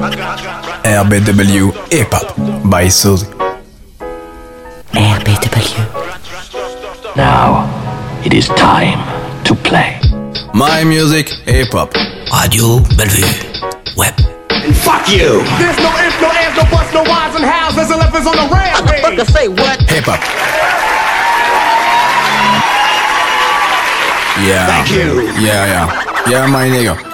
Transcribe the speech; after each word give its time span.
RBW 0.00 1.92
Hip 1.92 2.08
Hop 2.12 2.34
by 2.70 2.88
Suzy. 2.88 3.26
RBW. 4.96 5.76
Now, 7.16 7.68
it 8.24 8.32
is 8.32 8.48
time 8.48 8.96
to 9.44 9.54
play. 9.54 10.00
My 10.54 10.84
music, 10.84 11.28
hip 11.44 11.72
hop. 11.72 11.92
Radio 12.32 12.80
Bellevue. 12.96 13.28
Web. 13.98 14.14
And 14.48 14.74
Fuck 14.74 15.06
you! 15.10 15.44
There's 15.60 15.76
no 15.76 15.92
ifs, 16.00 16.16
no 16.22 16.30
ands, 16.32 16.56
no 16.56 16.64
buts, 16.70 16.94
no 16.94 17.02
whys 17.04 17.34
and 17.36 17.44
hows. 17.44 17.76
There's 17.76 17.90
elephants 17.90 18.26
on 18.26 18.36
the 18.36 18.48
rampage. 18.48 19.28
say 19.28 19.48
what? 19.48 19.80
Hip 19.90 20.04
hop. 20.06 20.20
Yeah. 24.48 24.66
Thank 24.66 24.90
you. 24.92 25.28
Yeah, 25.44 25.66
yeah. 25.68 26.30
Yeah, 26.30 26.46
my 26.46 26.68
nigga. 26.70 27.09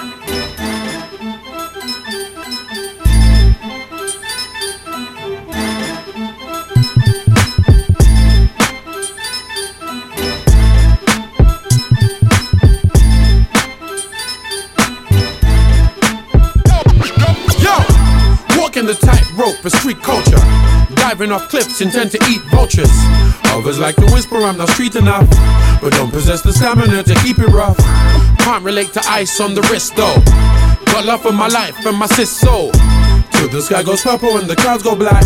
Walking 18.77 18.93
the 18.93 19.05
tightrope 19.05 19.65
of 19.65 19.71
street 19.71 20.01
culture. 20.03 20.37
Diving 20.95 21.31
off 21.31 21.49
cliffs, 21.49 21.81
intend 21.81 22.11
to 22.11 22.19
eat 22.29 22.41
vultures. 22.51 22.91
Others 23.45 23.79
like 23.79 23.95
to 23.95 24.05
whisper, 24.13 24.37
I'm 24.37 24.57
not 24.57 24.69
street 24.69 24.95
enough. 24.95 25.27
But 25.81 25.93
don't 25.93 26.11
possess 26.11 26.41
the 26.41 26.53
stamina 26.53 27.03
to 27.03 27.15
keep 27.23 27.39
it 27.39 27.47
rough. 27.47 27.77
Can't 28.39 28.63
relate 28.63 28.93
to 28.93 29.01
ice 29.09 29.39
on 29.41 29.55
the 29.55 29.61
wrist 29.71 29.95
though. 29.95 30.15
Got 30.93 31.05
love 31.05 31.21
for 31.21 31.31
my 31.31 31.47
life 31.47 31.85
and 31.85 31.97
my 31.97 32.05
sis 32.07 32.29
soul. 32.29 32.71
Till 33.31 33.49
the 33.49 33.61
sky 33.61 33.83
goes 33.83 34.01
purple 34.01 34.37
and 34.37 34.47
the 34.47 34.55
clouds 34.55 34.83
go 34.83 34.95
black. 34.95 35.23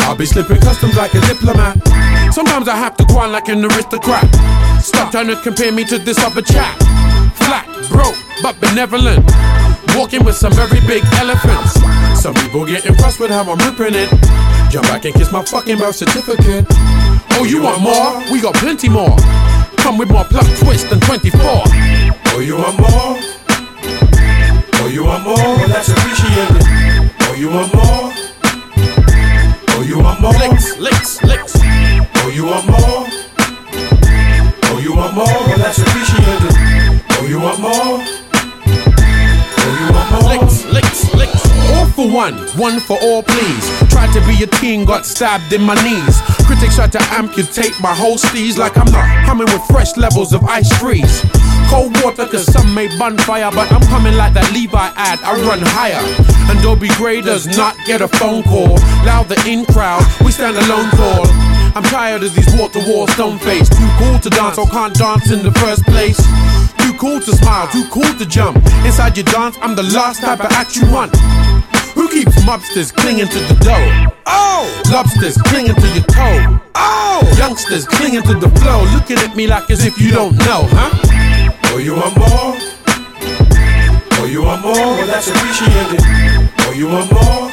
I'll 0.00 0.16
be 0.16 0.26
slipping 0.26 0.60
customs 0.60 0.96
like 0.96 1.14
a 1.14 1.20
diplomat. 1.22 1.82
Sometimes 2.32 2.68
I 2.68 2.76
have 2.76 2.96
to 2.98 3.04
go 3.06 3.18
on 3.18 3.32
like 3.32 3.48
an 3.48 3.64
aristocrat. 3.64 4.28
Stop 4.80 5.10
trying 5.10 5.28
to 5.28 5.36
compare 5.36 5.72
me 5.72 5.84
to 5.84 5.98
this 5.98 6.18
other 6.18 6.42
chap. 6.42 6.78
Flat, 7.34 7.66
broke, 7.90 8.16
but 8.42 8.60
benevolent. 8.60 9.24
Walking 9.96 10.24
with 10.24 10.36
some 10.36 10.52
very 10.52 10.80
big 10.86 11.02
elephants. 11.14 11.93
Some 12.24 12.32
people 12.36 12.64
get 12.64 12.86
impressed 12.86 13.20
with 13.20 13.30
how 13.30 13.42
I'm 13.42 13.58
ripping 13.58 13.92
it. 13.94 14.08
Jump 14.72 14.86
back 14.88 15.04
and 15.04 15.12
kiss 15.14 15.30
my 15.30 15.44
fucking 15.44 15.76
birth 15.76 15.96
certificate. 15.96 16.64
Oh, 17.36 17.44
you 17.46 17.60
want 17.60 17.82
more? 17.82 18.16
We 18.32 18.40
got 18.40 18.54
plenty 18.54 18.88
more. 18.88 19.14
Come 19.76 19.98
with 19.98 20.08
more 20.08 20.24
plot 20.24 20.46
twist 20.56 20.88
than 20.88 21.00
24. 21.00 21.38
Oh, 21.44 22.40
you 22.40 22.56
want 22.56 22.80
more? 22.80 23.20
Oh, 24.80 24.88
you 24.90 25.04
want 25.04 25.24
more? 25.24 25.36
Well, 25.36 25.68
that's 25.68 25.88
appreciated. 25.90 26.64
Oh, 27.28 27.34
you 27.36 27.50
want 27.50 27.74
more? 27.74 28.10
Oh, 29.76 29.84
you 29.86 29.98
want 29.98 30.22
more? 30.22 30.32
Licks, 30.32 30.80
licks, 30.80 31.22
licks. 31.24 31.52
Oh, 31.60 32.32
you 32.34 32.46
want 32.46 32.66
more? 32.66 33.04
Oh, 34.72 34.80
you 34.82 34.96
want 34.96 35.14
more? 35.14 35.26
Well, 35.26 35.58
that's 35.58 35.76
appreciated. 35.76 36.56
Oh, 37.20 37.26
you 37.28 37.38
want 37.38 37.60
more? 37.60 38.23
For 41.94 42.10
one, 42.10 42.34
one 42.58 42.80
for 42.80 42.98
all, 43.02 43.22
please. 43.22 43.64
Tried 43.88 44.12
to 44.12 44.20
be 44.26 44.42
a 44.42 44.46
teen, 44.58 44.84
got 44.84 45.06
stabbed 45.06 45.52
in 45.52 45.62
my 45.62 45.74
knees. 45.82 46.20
Critics 46.46 46.74
tried 46.74 46.92
to 46.92 47.02
amputate 47.14 47.72
my 47.80 47.94
whole 47.94 48.16
steez 48.16 48.58
like 48.58 48.76
I'm 48.76 48.90
not 48.90 49.26
coming 49.26 49.46
with 49.46 49.62
fresh 49.66 49.96
levels 49.96 50.32
of 50.32 50.42
ice 50.44 50.70
freeze. 50.78 51.24
Cold 51.70 51.94
water, 52.02 52.26
cause 52.26 52.50
some 52.52 52.74
may 52.74 52.88
bonfire, 52.98 53.50
but 53.52 53.70
I'm 53.72 53.82
coming 53.88 54.16
like 54.16 54.34
that 54.34 54.50
Levi 54.52 54.90
ad, 54.96 55.18
I 55.22 55.40
run 55.46 55.60
higher. 55.62 56.02
And 56.50 56.60
Dobie 56.62 56.92
Gray 56.98 57.20
does 57.20 57.46
not 57.56 57.76
get 57.86 58.02
a 58.02 58.08
phone 58.08 58.42
call. 58.42 58.74
Loud 59.06 59.28
the 59.28 59.38
in 59.46 59.64
crowd, 59.64 60.02
we 60.24 60.32
stand 60.32 60.56
alone 60.56 60.90
tall. 60.98 61.26
I'm 61.76 61.84
tired 61.84 62.22
of 62.22 62.34
these 62.34 62.52
wall 62.54 62.68
to 62.70 62.80
wall 62.90 63.06
stone 63.08 63.38
face. 63.38 63.68
Too 63.68 63.90
cool 63.98 64.18
to 64.18 64.30
dance, 64.30 64.58
or 64.58 64.66
can't 64.66 64.94
dance 64.94 65.30
in 65.30 65.42
the 65.42 65.52
first 65.62 65.84
place. 65.84 66.18
Too 66.78 66.92
cool 66.98 67.20
to 67.20 67.32
smile, 67.36 67.68
too 67.68 67.86
cool 67.90 68.12
to 68.18 68.26
jump. 68.26 68.56
Inside 68.84 69.16
your 69.16 69.26
dance, 69.26 69.56
I'm 69.60 69.74
the 69.74 69.84
last 69.94 70.20
type 70.20 70.40
of 70.40 70.50
act 70.52 70.76
you 70.76 70.90
want. 70.90 71.14
Who 71.94 72.08
keeps 72.08 72.36
mobsters 72.44 72.92
clinging 72.92 73.28
to 73.28 73.38
the 73.38 73.54
dough? 73.62 74.12
Oh! 74.26 74.82
Lobsters 74.92 75.36
clinging 75.42 75.74
to 75.74 75.88
your 75.94 76.04
toe. 76.04 76.60
Oh! 76.74 77.34
Youngsters 77.38 77.86
clinging 77.86 78.22
to 78.22 78.34
the 78.34 78.48
flow, 78.60 78.82
looking 78.92 79.18
at 79.18 79.36
me 79.36 79.46
like 79.46 79.70
as 79.70 79.84
if 79.84 79.98
you 80.00 80.10
don't 80.10 80.36
know, 80.38 80.66
huh? 80.70 80.90
Oh, 81.72 81.78
you 81.78 81.94
want 81.94 82.16
more? 82.18 82.56
Oh, 84.18 84.26
you 84.26 84.42
want 84.42 84.62
more? 84.62 84.74
Well, 84.74 85.06
that's 85.06 85.28
appreciated. 85.28 86.00
Oh, 86.60 86.72
you 86.74 86.88
want 86.88 87.12
more? 87.12 87.50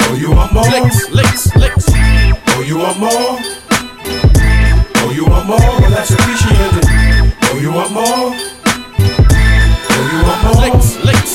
Oh, 0.00 0.14
you 0.18 0.30
want 0.30 0.52
more? 0.52 0.64
Licks, 0.64 1.10
licks, 1.10 1.54
licks. 1.56 1.86
Oh, 1.88 2.62
you 2.66 2.78
want 2.78 2.98
more? 2.98 3.38
Oh, 5.00 5.12
you 5.14 5.24
want 5.26 5.46
more? 5.46 5.58
Well, 5.58 5.90
that's 5.90 6.10
appreciated. 6.10 6.84
Oh, 7.44 7.58
you 7.60 7.72
want 7.72 7.92
more? 7.92 8.32
Oh, 9.90 10.04
you 10.12 10.20
want 10.24 10.40
more? 10.44 10.56
Licks, 10.62 10.96
licks, 11.04 11.04
licks. 11.04 11.27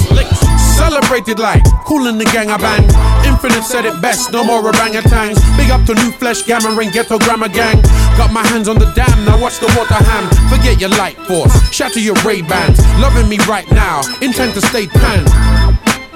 Celebrated 0.75 1.39
like 1.39 1.63
cool 1.85 2.07
in 2.07 2.17
the 2.17 2.25
gang 2.25 2.49
I 2.49 2.57
bang. 2.57 2.83
Infinite 3.25 3.63
said 3.63 3.85
it 3.85 4.01
best, 4.01 4.31
no 4.31 4.43
more 4.43 4.61
orangutans. 4.61 5.37
Big 5.57 5.69
up 5.69 5.85
to 5.85 5.93
new 5.95 6.11
flesh, 6.11 6.43
gamma 6.43 6.75
ring, 6.75 6.89
ghetto 6.91 7.19
grammar 7.19 7.49
gang. 7.49 7.81
Got 8.17 8.31
my 8.33 8.45
hands 8.47 8.67
on 8.67 8.77
the 8.79 8.91
dam, 8.93 9.25
now 9.25 9.39
watch 9.39 9.59
the 9.59 9.67
water 9.77 9.93
ham. 9.93 10.25
Forget 10.49 10.81
your 10.81 10.89
light 10.91 11.17
force, 11.27 11.53
shatter 11.71 11.99
your 11.99 12.15
Ray 12.25 12.41
Bans. 12.41 12.79
Loving 12.99 13.29
me 13.29 13.37
right 13.47 13.69
now, 13.71 14.01
intend 14.21 14.53
to 14.55 14.61
stay 14.61 14.87
pan. 14.87 15.23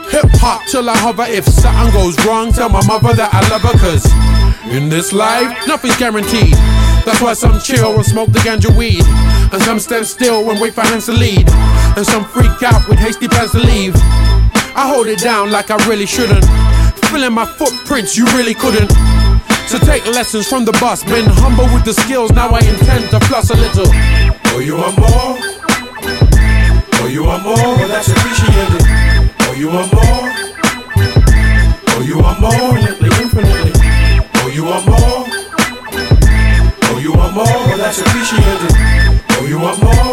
Hip 0.10 0.30
hop 0.40 0.62
till 0.72 0.90
I 0.90 0.98
hover. 0.98 1.26
If 1.28 1.46
something 1.46 1.94
goes 1.94 2.18
wrong, 2.26 2.52
tell 2.52 2.70
my 2.70 2.86
mother 2.88 3.14
that 3.14 3.34
I 3.34 3.42
love 3.50 3.62
her. 3.62 3.78
Cause 3.78 4.06
in 4.74 4.90
this 4.90 5.14
life, 5.14 5.68
nothing's 5.68 5.98
guaranteed. 5.98 6.56
That's 7.06 7.22
why 7.22 7.34
some 7.34 7.60
chill 7.60 7.96
and 7.96 8.06
smoke 8.06 8.32
the 8.32 8.40
ganja 8.40 8.76
weed. 8.78 9.04
And 9.54 9.62
some 9.64 9.80
stand 9.80 10.06
still 10.06 10.50
and 10.50 10.60
wait 10.60 10.74
for 10.74 10.82
hands 10.82 11.06
to 11.06 11.14
lead. 11.14 11.48
And 11.96 12.06
some 12.06 12.26
freak 12.26 12.64
out 12.64 12.88
with 12.88 13.00
hasty 13.00 13.28
plans 13.28 13.52
to 13.52 13.60
leave. 13.60 13.96
I 14.78 14.86
hold 14.88 15.08
it 15.08 15.18
down 15.18 15.50
like 15.50 15.72
I 15.72 15.78
really 15.90 16.06
shouldn't. 16.06 16.46
Filling 17.10 17.34
my 17.34 17.48
footprints, 17.48 18.16
you 18.16 18.26
really 18.38 18.54
couldn't. 18.54 18.92
So 19.66 19.80
take 19.80 20.06
lessons 20.06 20.48
from 20.48 20.66
the 20.66 20.72
boss. 20.74 21.04
Been 21.04 21.26
humble 21.26 21.66
with 21.74 21.84
the 21.84 21.94
skills, 21.94 22.32
now 22.32 22.50
I 22.50 22.60
intend 22.60 23.10
to 23.10 23.20
floss 23.26 23.50
a 23.50 23.56
little. 23.58 23.90
Oh, 24.54 24.60
you 24.60 24.78
want 24.78 24.96
more? 25.00 25.34
Oh, 27.02 27.08
you 27.10 27.24
want 27.24 27.44
more? 27.44 27.56
Well, 27.56 27.88
that's 27.88 28.10
appreciated. 28.10 28.86
Oh, 29.50 29.56
you 29.58 29.68
want 29.68 29.92
more? 29.98 30.30
Oh, 31.98 32.04
you 32.06 32.20
want 32.20 32.40
more? 32.40 32.78
Infinitely, 32.78 33.10
infinitely. 33.18 33.74
Oh, 34.46 34.48
you 34.54 34.64
want 34.64 34.86
more? 34.86 35.26
Oh, 36.86 37.00
you 37.02 37.14
want 37.14 37.34
more? 37.34 37.46
Well, 37.66 37.78
that's 37.80 38.00
appreciated. 38.00 38.78
Oh, 39.42 39.46
you 39.50 39.58
want 39.58 39.82
more? 39.82 40.07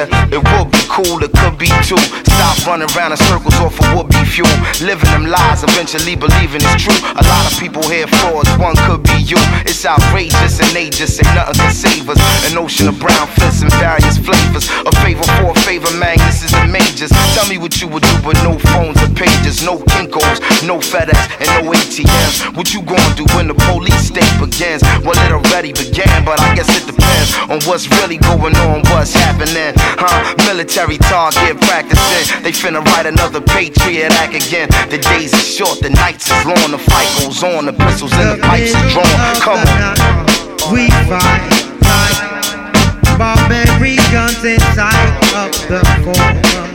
Yeah, 0.00 0.28
it 0.32 0.38
would 0.38 0.72
be 0.72 0.78
cool, 0.88 1.22
it 1.22 1.30
could 1.30 1.58
be 1.58 1.66
too. 1.84 2.19
Running 2.66 2.88
around 2.92 3.12
in 3.12 3.18
circles 3.24 3.56
off 3.56 3.80
of 3.80 3.88
would 3.96 4.08
be 4.12 4.20
fuel. 4.28 4.46
Living 4.84 5.08
them 5.10 5.24
lies, 5.26 5.64
eventually 5.64 6.14
believing 6.14 6.60
it's 6.60 6.84
true. 6.84 7.00
A 7.16 7.24
lot 7.24 7.48
of 7.48 7.58
people 7.58 7.82
here 7.88 8.06
frauds, 8.20 8.52
one 8.60 8.76
could 8.84 9.02
be 9.02 9.16
you. 9.24 9.40
It's 9.64 9.84
outrageous 9.86 10.60
and 10.60 10.68
they 10.76 10.90
just 10.90 11.16
say 11.16 11.24
nothing 11.34 11.56
can 11.56 11.72
save 11.72 12.08
us. 12.08 12.20
An 12.50 12.58
ocean 12.58 12.88
of 12.88 13.00
brown 13.00 13.26
fists 13.32 13.62
and 13.62 13.72
various 13.80 14.18
flavors. 14.18 14.68
A 14.84 14.92
favor 15.00 15.24
for 15.40 15.56
a 15.56 15.58
favor, 15.64 15.88
Magnus 15.96 16.44
is 16.44 16.52
the 16.52 16.68
majors. 16.68 17.10
Tell 17.32 17.48
me 17.48 17.56
what 17.56 17.80
you 17.80 17.88
would 17.88 18.04
do 18.04 18.16
with 18.28 18.36
no 18.44 18.58
phones 18.70 19.00
or 19.00 19.08
pages, 19.16 19.64
no 19.64 19.78
Kinkos, 19.96 20.38
no 20.68 20.78
FedEx, 20.78 21.16
and 21.40 21.48
no 21.64 21.72
ATMs. 21.72 22.54
What 22.56 22.74
you 22.74 22.82
gonna 22.82 23.14
do 23.16 23.24
when 23.34 23.48
the 23.48 23.56
police 23.72 24.12
state 24.12 24.30
begins? 24.36 24.84
Well, 25.00 25.16
it 25.24 25.32
already 25.32 25.72
began, 25.72 26.24
but 26.24 26.40
I 26.40 26.54
guess 26.54 26.68
it 26.76 26.84
depends 26.84 27.34
on 27.48 27.58
what's 27.64 27.88
really 28.02 28.18
going 28.18 28.56
on, 28.68 28.84
what's 28.92 29.14
happening. 29.14 29.72
Huh? 29.96 30.36
Military 30.44 30.98
target 30.98 31.56
practicing. 31.62 32.42
They 32.42 32.49
finna 32.52 32.84
write 32.84 33.06
another 33.06 33.40
Patriot 33.40 34.12
Act 34.12 34.34
again. 34.34 34.68
The 34.88 34.98
days 34.98 35.32
are 35.34 35.38
short, 35.38 35.80
the 35.80 35.90
nights 35.90 36.30
is 36.30 36.44
long, 36.44 36.70
the 36.70 36.78
fight 36.78 37.08
goes 37.20 37.42
on, 37.42 37.66
the 37.66 37.72
pistols 37.72 38.12
and 38.14 38.38
the 38.38 38.42
pipes 38.42 38.74
are 38.74 38.88
drawn. 38.90 39.06
Come 39.40 39.58
on. 39.58 40.72
We 40.72 40.88
fight 41.10 41.50
like 41.82 43.18
barbarians 43.18 44.44
inside 44.44 45.10
of 45.34 45.52
the 45.68 45.80
forum. 46.04 46.69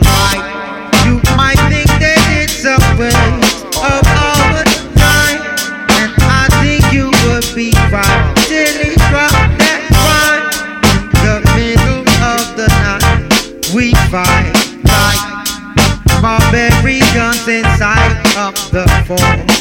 The 19.08 19.55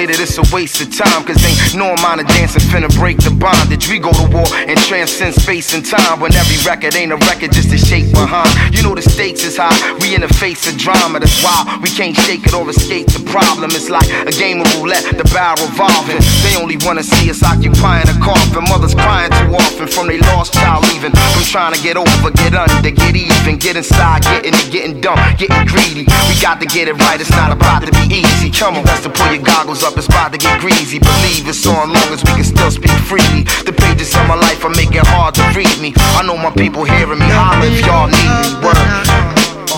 say 0.00 0.06
that 0.06 0.20
it's 0.20 0.40
a 0.40 0.46
waste 0.54 0.80
of 0.80 0.88
time, 0.88 1.20
cause 1.28 1.36
ain't 1.44 1.76
no 1.76 1.92
amount 1.92 2.24
of 2.24 2.26
dancing 2.32 2.64
finna 2.72 2.88
break 2.96 3.20
the 3.20 3.28
bondage. 3.28 3.88
We 3.88 3.98
go 4.00 4.08
to 4.08 4.26
war 4.32 4.48
and 4.64 4.78
transcend 4.88 5.36
space 5.36 5.74
and 5.76 5.84
time 5.84 6.20
when 6.20 6.32
every 6.32 6.56
record 6.64 6.96
ain't 6.96 7.12
a 7.12 7.20
record 7.28 7.52
just 7.52 7.68
a 7.68 7.76
shape 7.76 8.08
behind. 8.16 8.48
You 8.72 8.80
know 8.80 8.94
the 8.94 9.04
stakes 9.04 9.44
is 9.44 9.60
high, 9.60 9.76
we 10.00 10.14
in 10.16 10.22
the 10.24 10.32
face 10.40 10.64
of 10.64 10.80
drama, 10.80 11.20
that's 11.20 11.36
why 11.44 11.78
we 11.84 11.90
can't 11.92 12.16
shake 12.16 12.46
it 12.48 12.54
or 12.56 12.64
escape 12.70 13.12
the 13.12 13.20
problem. 13.28 13.68
It's 13.76 13.90
like 13.90 14.08
a 14.24 14.32
game 14.32 14.64
of 14.64 14.68
roulette, 14.80 15.04
the 15.04 15.26
barrel 15.36 15.60
revolving. 15.68 16.22
They 16.40 16.56
only 16.56 16.80
wanna 16.80 17.04
see 17.04 17.28
us 17.28 17.42
occupying 17.44 18.08
a 18.08 18.16
coffin. 18.24 18.64
Mothers 18.72 18.96
crying 18.96 19.32
too 19.36 19.52
often 19.52 19.86
from 19.88 20.08
they 20.08 20.20
lost 20.32 20.54
child 20.54 20.88
leaving. 20.88 21.12
From 21.12 21.44
trying 21.44 21.74
to 21.76 21.80
get 21.82 22.00
over, 22.00 22.30
get 22.40 22.56
under, 22.56 22.88
get 22.88 23.16
even, 23.16 23.58
get 23.60 23.76
inside, 23.76 24.22
getting 24.24 24.56
it, 24.56 24.68
getting 24.72 25.00
dumb, 25.00 25.20
getting 25.36 25.66
greedy. 25.68 26.08
We 26.28 26.34
got 26.40 26.56
to 26.64 26.66
get 26.66 26.88
it 26.88 26.96
right, 27.04 27.20
it's 27.20 27.34
not 27.36 27.52
about 27.52 27.84
to 27.84 27.92
be 27.92 28.24
easy. 28.24 28.48
Come 28.48 28.80
on, 28.80 28.84
best 28.84 29.04
to 29.04 29.10
pull 29.10 29.28
your 29.34 29.44
goggles 29.44 29.82
up, 29.82 29.89
it's 29.96 30.06
about 30.06 30.32
to 30.32 30.38
get 30.38 30.60
greasy. 30.60 30.98
Believe 30.98 31.48
it's 31.48 31.66
on 31.66 31.92
long 31.92 32.10
as 32.12 32.22
we 32.24 32.32
can 32.32 32.44
still 32.44 32.70
speak 32.70 32.94
freely. 33.08 33.44
The 33.64 33.72
pages 33.72 34.14
of 34.14 34.26
my 34.28 34.34
life 34.36 34.64
are 34.64 34.74
making 34.74 35.04
hard 35.04 35.34
to 35.36 35.44
read 35.56 35.78
me. 35.80 35.92
I 36.18 36.22
know 36.26 36.36
my 36.36 36.50
people 36.50 36.84
hearing 36.84 37.18
me 37.18 37.28
holler 37.28 37.66
if 37.66 37.84
y'all 37.86 38.08
need 38.08 38.30
me. 38.60 38.70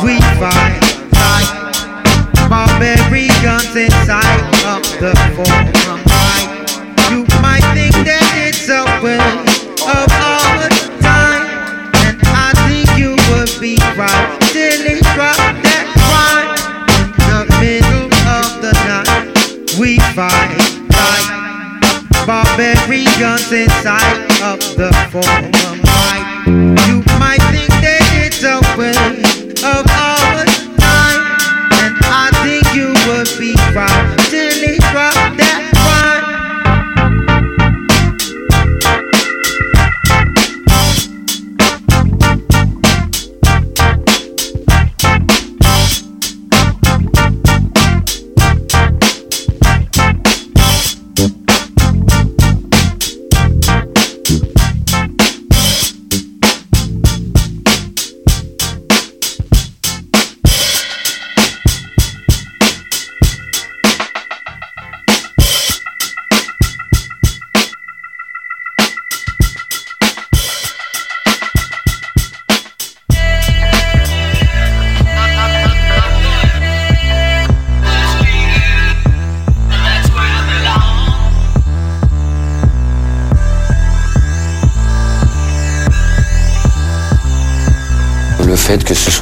We 0.05 0.21
fight 0.41 0.93
barbarians 2.53 3.75
inside 3.77 4.41
of 4.67 4.83
the 5.01 5.15
forum. 5.37 5.62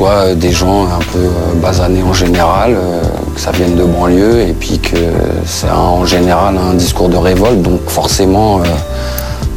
Soit 0.01 0.35
des 0.35 0.51
gens 0.51 0.85
un 0.85 1.05
peu 1.13 1.19
euh, 1.19 1.61
basanés 1.61 2.03
en 2.03 2.15
général, 2.15 2.71
euh, 2.75 3.03
que 3.35 3.39
ça 3.39 3.51
vienne 3.51 3.75
de 3.77 3.85
banlieue 3.85 4.41
et 4.49 4.55
puis 4.55 4.79
que 4.79 4.97
c'est 5.45 5.69
en 5.71 6.07
général 6.07 6.57
un 6.57 6.73
discours 6.73 7.11
de 7.11 7.19
révolte, 7.19 7.61
donc 7.61 7.81
forcément 7.87 8.61
euh, 8.61 8.63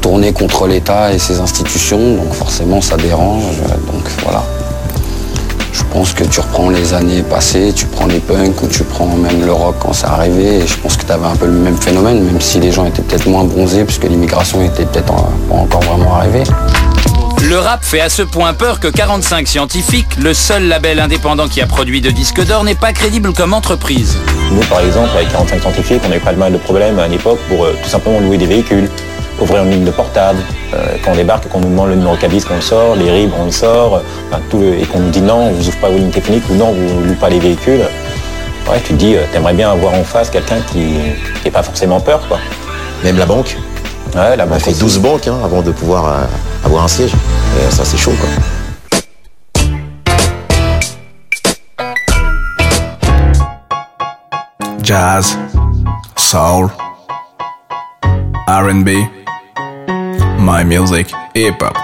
tourné 0.01 0.33
contre 0.33 0.67
l'État 0.67 1.13
et 1.13 1.17
ses 1.17 1.39
institutions, 1.39 2.15
donc 2.17 2.33
forcément 2.33 2.81
ça 2.81 2.97
dérange. 2.97 3.43
euh, 3.45 3.91
donc 3.93 4.03
voilà. 4.25 4.43
Je 5.71 5.83
pense 5.93 6.11
que 6.11 6.25
tu 6.25 6.41
reprends 6.41 6.69
les 6.69 6.93
années 6.93 7.21
passées, 7.21 7.71
tu 7.73 7.85
prends 7.85 8.07
les 8.07 8.19
punks 8.19 8.61
ou 8.63 8.67
tu 8.67 8.83
prends 8.83 9.07
même 9.07 9.45
le 9.45 9.53
rock 9.53 9.75
quand 9.79 9.93
c'est 9.93 10.07
arrivé, 10.07 10.57
et 10.57 10.67
je 10.67 10.75
pense 10.75 10.97
que 10.97 11.05
tu 11.05 11.11
avais 11.13 11.25
un 11.25 11.37
peu 11.37 11.45
le 11.45 11.53
même 11.53 11.77
phénomène, 11.77 12.21
même 12.21 12.41
si 12.41 12.59
les 12.59 12.73
gens 12.73 12.83
étaient 12.83 13.01
peut-être 13.01 13.27
moins 13.27 13.45
bronzés, 13.45 13.85
puisque 13.85 14.03
l'immigration 14.03 14.61
était 14.61 14.83
peut-être 14.83 15.13
pas 15.13 15.55
encore 15.55 15.83
vraiment 15.83 16.15
arrivée. 16.15 16.43
Le 17.41 17.57
rap 17.59 17.83
fait 17.83 17.99
à 17.99 18.09
ce 18.09 18.21
point 18.21 18.53
peur 18.53 18.79
que 18.79 18.87
45 18.87 19.47
Scientifiques, 19.47 20.15
le 20.17 20.33
seul 20.33 20.67
label 20.67 20.99
indépendant 20.99 21.47
qui 21.47 21.61
a 21.61 21.67
produit 21.67 22.01
de 22.01 22.09
disques 22.09 22.43
d'or, 22.45 22.63
n'est 22.63 22.75
pas 22.75 22.93
crédible 22.93 23.33
comme 23.33 23.53
entreprise. 23.53 24.17
Nous, 24.51 24.61
par 24.61 24.79
exemple, 24.81 25.09
avec 25.15 25.29
45 25.31 25.61
scientifiques, 25.61 26.01
on 26.07 26.11
a 26.11 26.15
eu 26.17 26.19
pas 26.19 26.31
mal 26.33 26.53
de 26.53 26.57
problèmes 26.57 26.99
à 26.99 27.07
l'époque 27.07 27.39
pour 27.49 27.65
euh, 27.65 27.75
tout 27.83 27.89
simplement 27.89 28.19
louer 28.19 28.37
des 28.37 28.45
véhicules, 28.45 28.89
ouvrir 29.39 29.63
une 29.63 29.71
ligne 29.71 29.83
de 29.83 29.91
portable. 29.91 30.39
Euh, 30.73 30.95
quand 31.03 31.11
on 31.11 31.15
débarque, 31.15 31.47
qu'on 31.49 31.59
nous 31.59 31.69
demande 31.69 31.89
le 31.89 31.95
numéro 31.95 32.15
de 32.15 32.21
cabis, 32.21 32.41
qu'on 32.43 32.55
le 32.55 32.61
sort, 32.61 32.95
les 32.95 33.11
RIB, 33.11 33.31
on 33.39 33.45
le 33.45 33.51
sort, 33.51 33.95
euh, 33.97 33.99
enfin, 34.31 34.41
tout 34.49 34.59
le- 34.59 34.79
et 34.79 34.85
qu'on 34.85 34.99
nous 34.99 35.09
dit 35.11 35.21
non, 35.21 35.51
vous 35.51 35.67
ouvrez 35.67 35.79
pas 35.79 35.89
vos 35.89 35.97
lignes 35.97 36.11
techniques 36.11 36.43
ou 36.49 36.55
non, 36.55 36.71
vous 36.71 37.03
louez 37.03 37.15
pas 37.15 37.29
les 37.29 37.39
véhicules. 37.39 37.81
Ouais, 38.69 38.79
tu 38.83 38.93
te 38.93 38.97
dis, 38.99 39.15
euh, 39.15 39.23
t'aimerais 39.31 39.53
bien 39.53 39.69
avoir 39.71 39.93
en 39.93 40.03
face 40.03 40.29
quelqu'un 40.29 40.61
qui 40.71 40.97
n'ait 41.43 41.51
pas 41.51 41.63
forcément 41.63 41.99
peur, 41.99 42.21
quoi. 42.27 42.39
Même 43.03 43.17
la 43.17 43.25
banque. 43.25 43.57
Ouais, 44.15 44.35
la 44.37 44.43
On 44.45 44.47
a 44.47 44.49
banque 44.51 44.61
fait 44.61 44.71
aussi. 44.71 44.79
12 44.79 44.99
banques 44.99 45.27
hein, 45.27 45.37
avant 45.43 45.61
de 45.61 45.71
pouvoir 45.71 46.05
euh, 46.07 46.11
avoir 46.63 46.85
un 46.85 46.87
siège. 46.87 47.13
Et 47.13 47.71
ça, 47.71 47.85
c'est 47.85 47.97
chaud, 47.97 48.13
quoi. 48.19 48.29
Jazz, 54.81 55.37
soul, 56.17 56.69
R&B, 58.47 58.89
my 60.39 60.63
music, 60.65 61.13
hip 61.35 61.61
hop. 61.61 61.77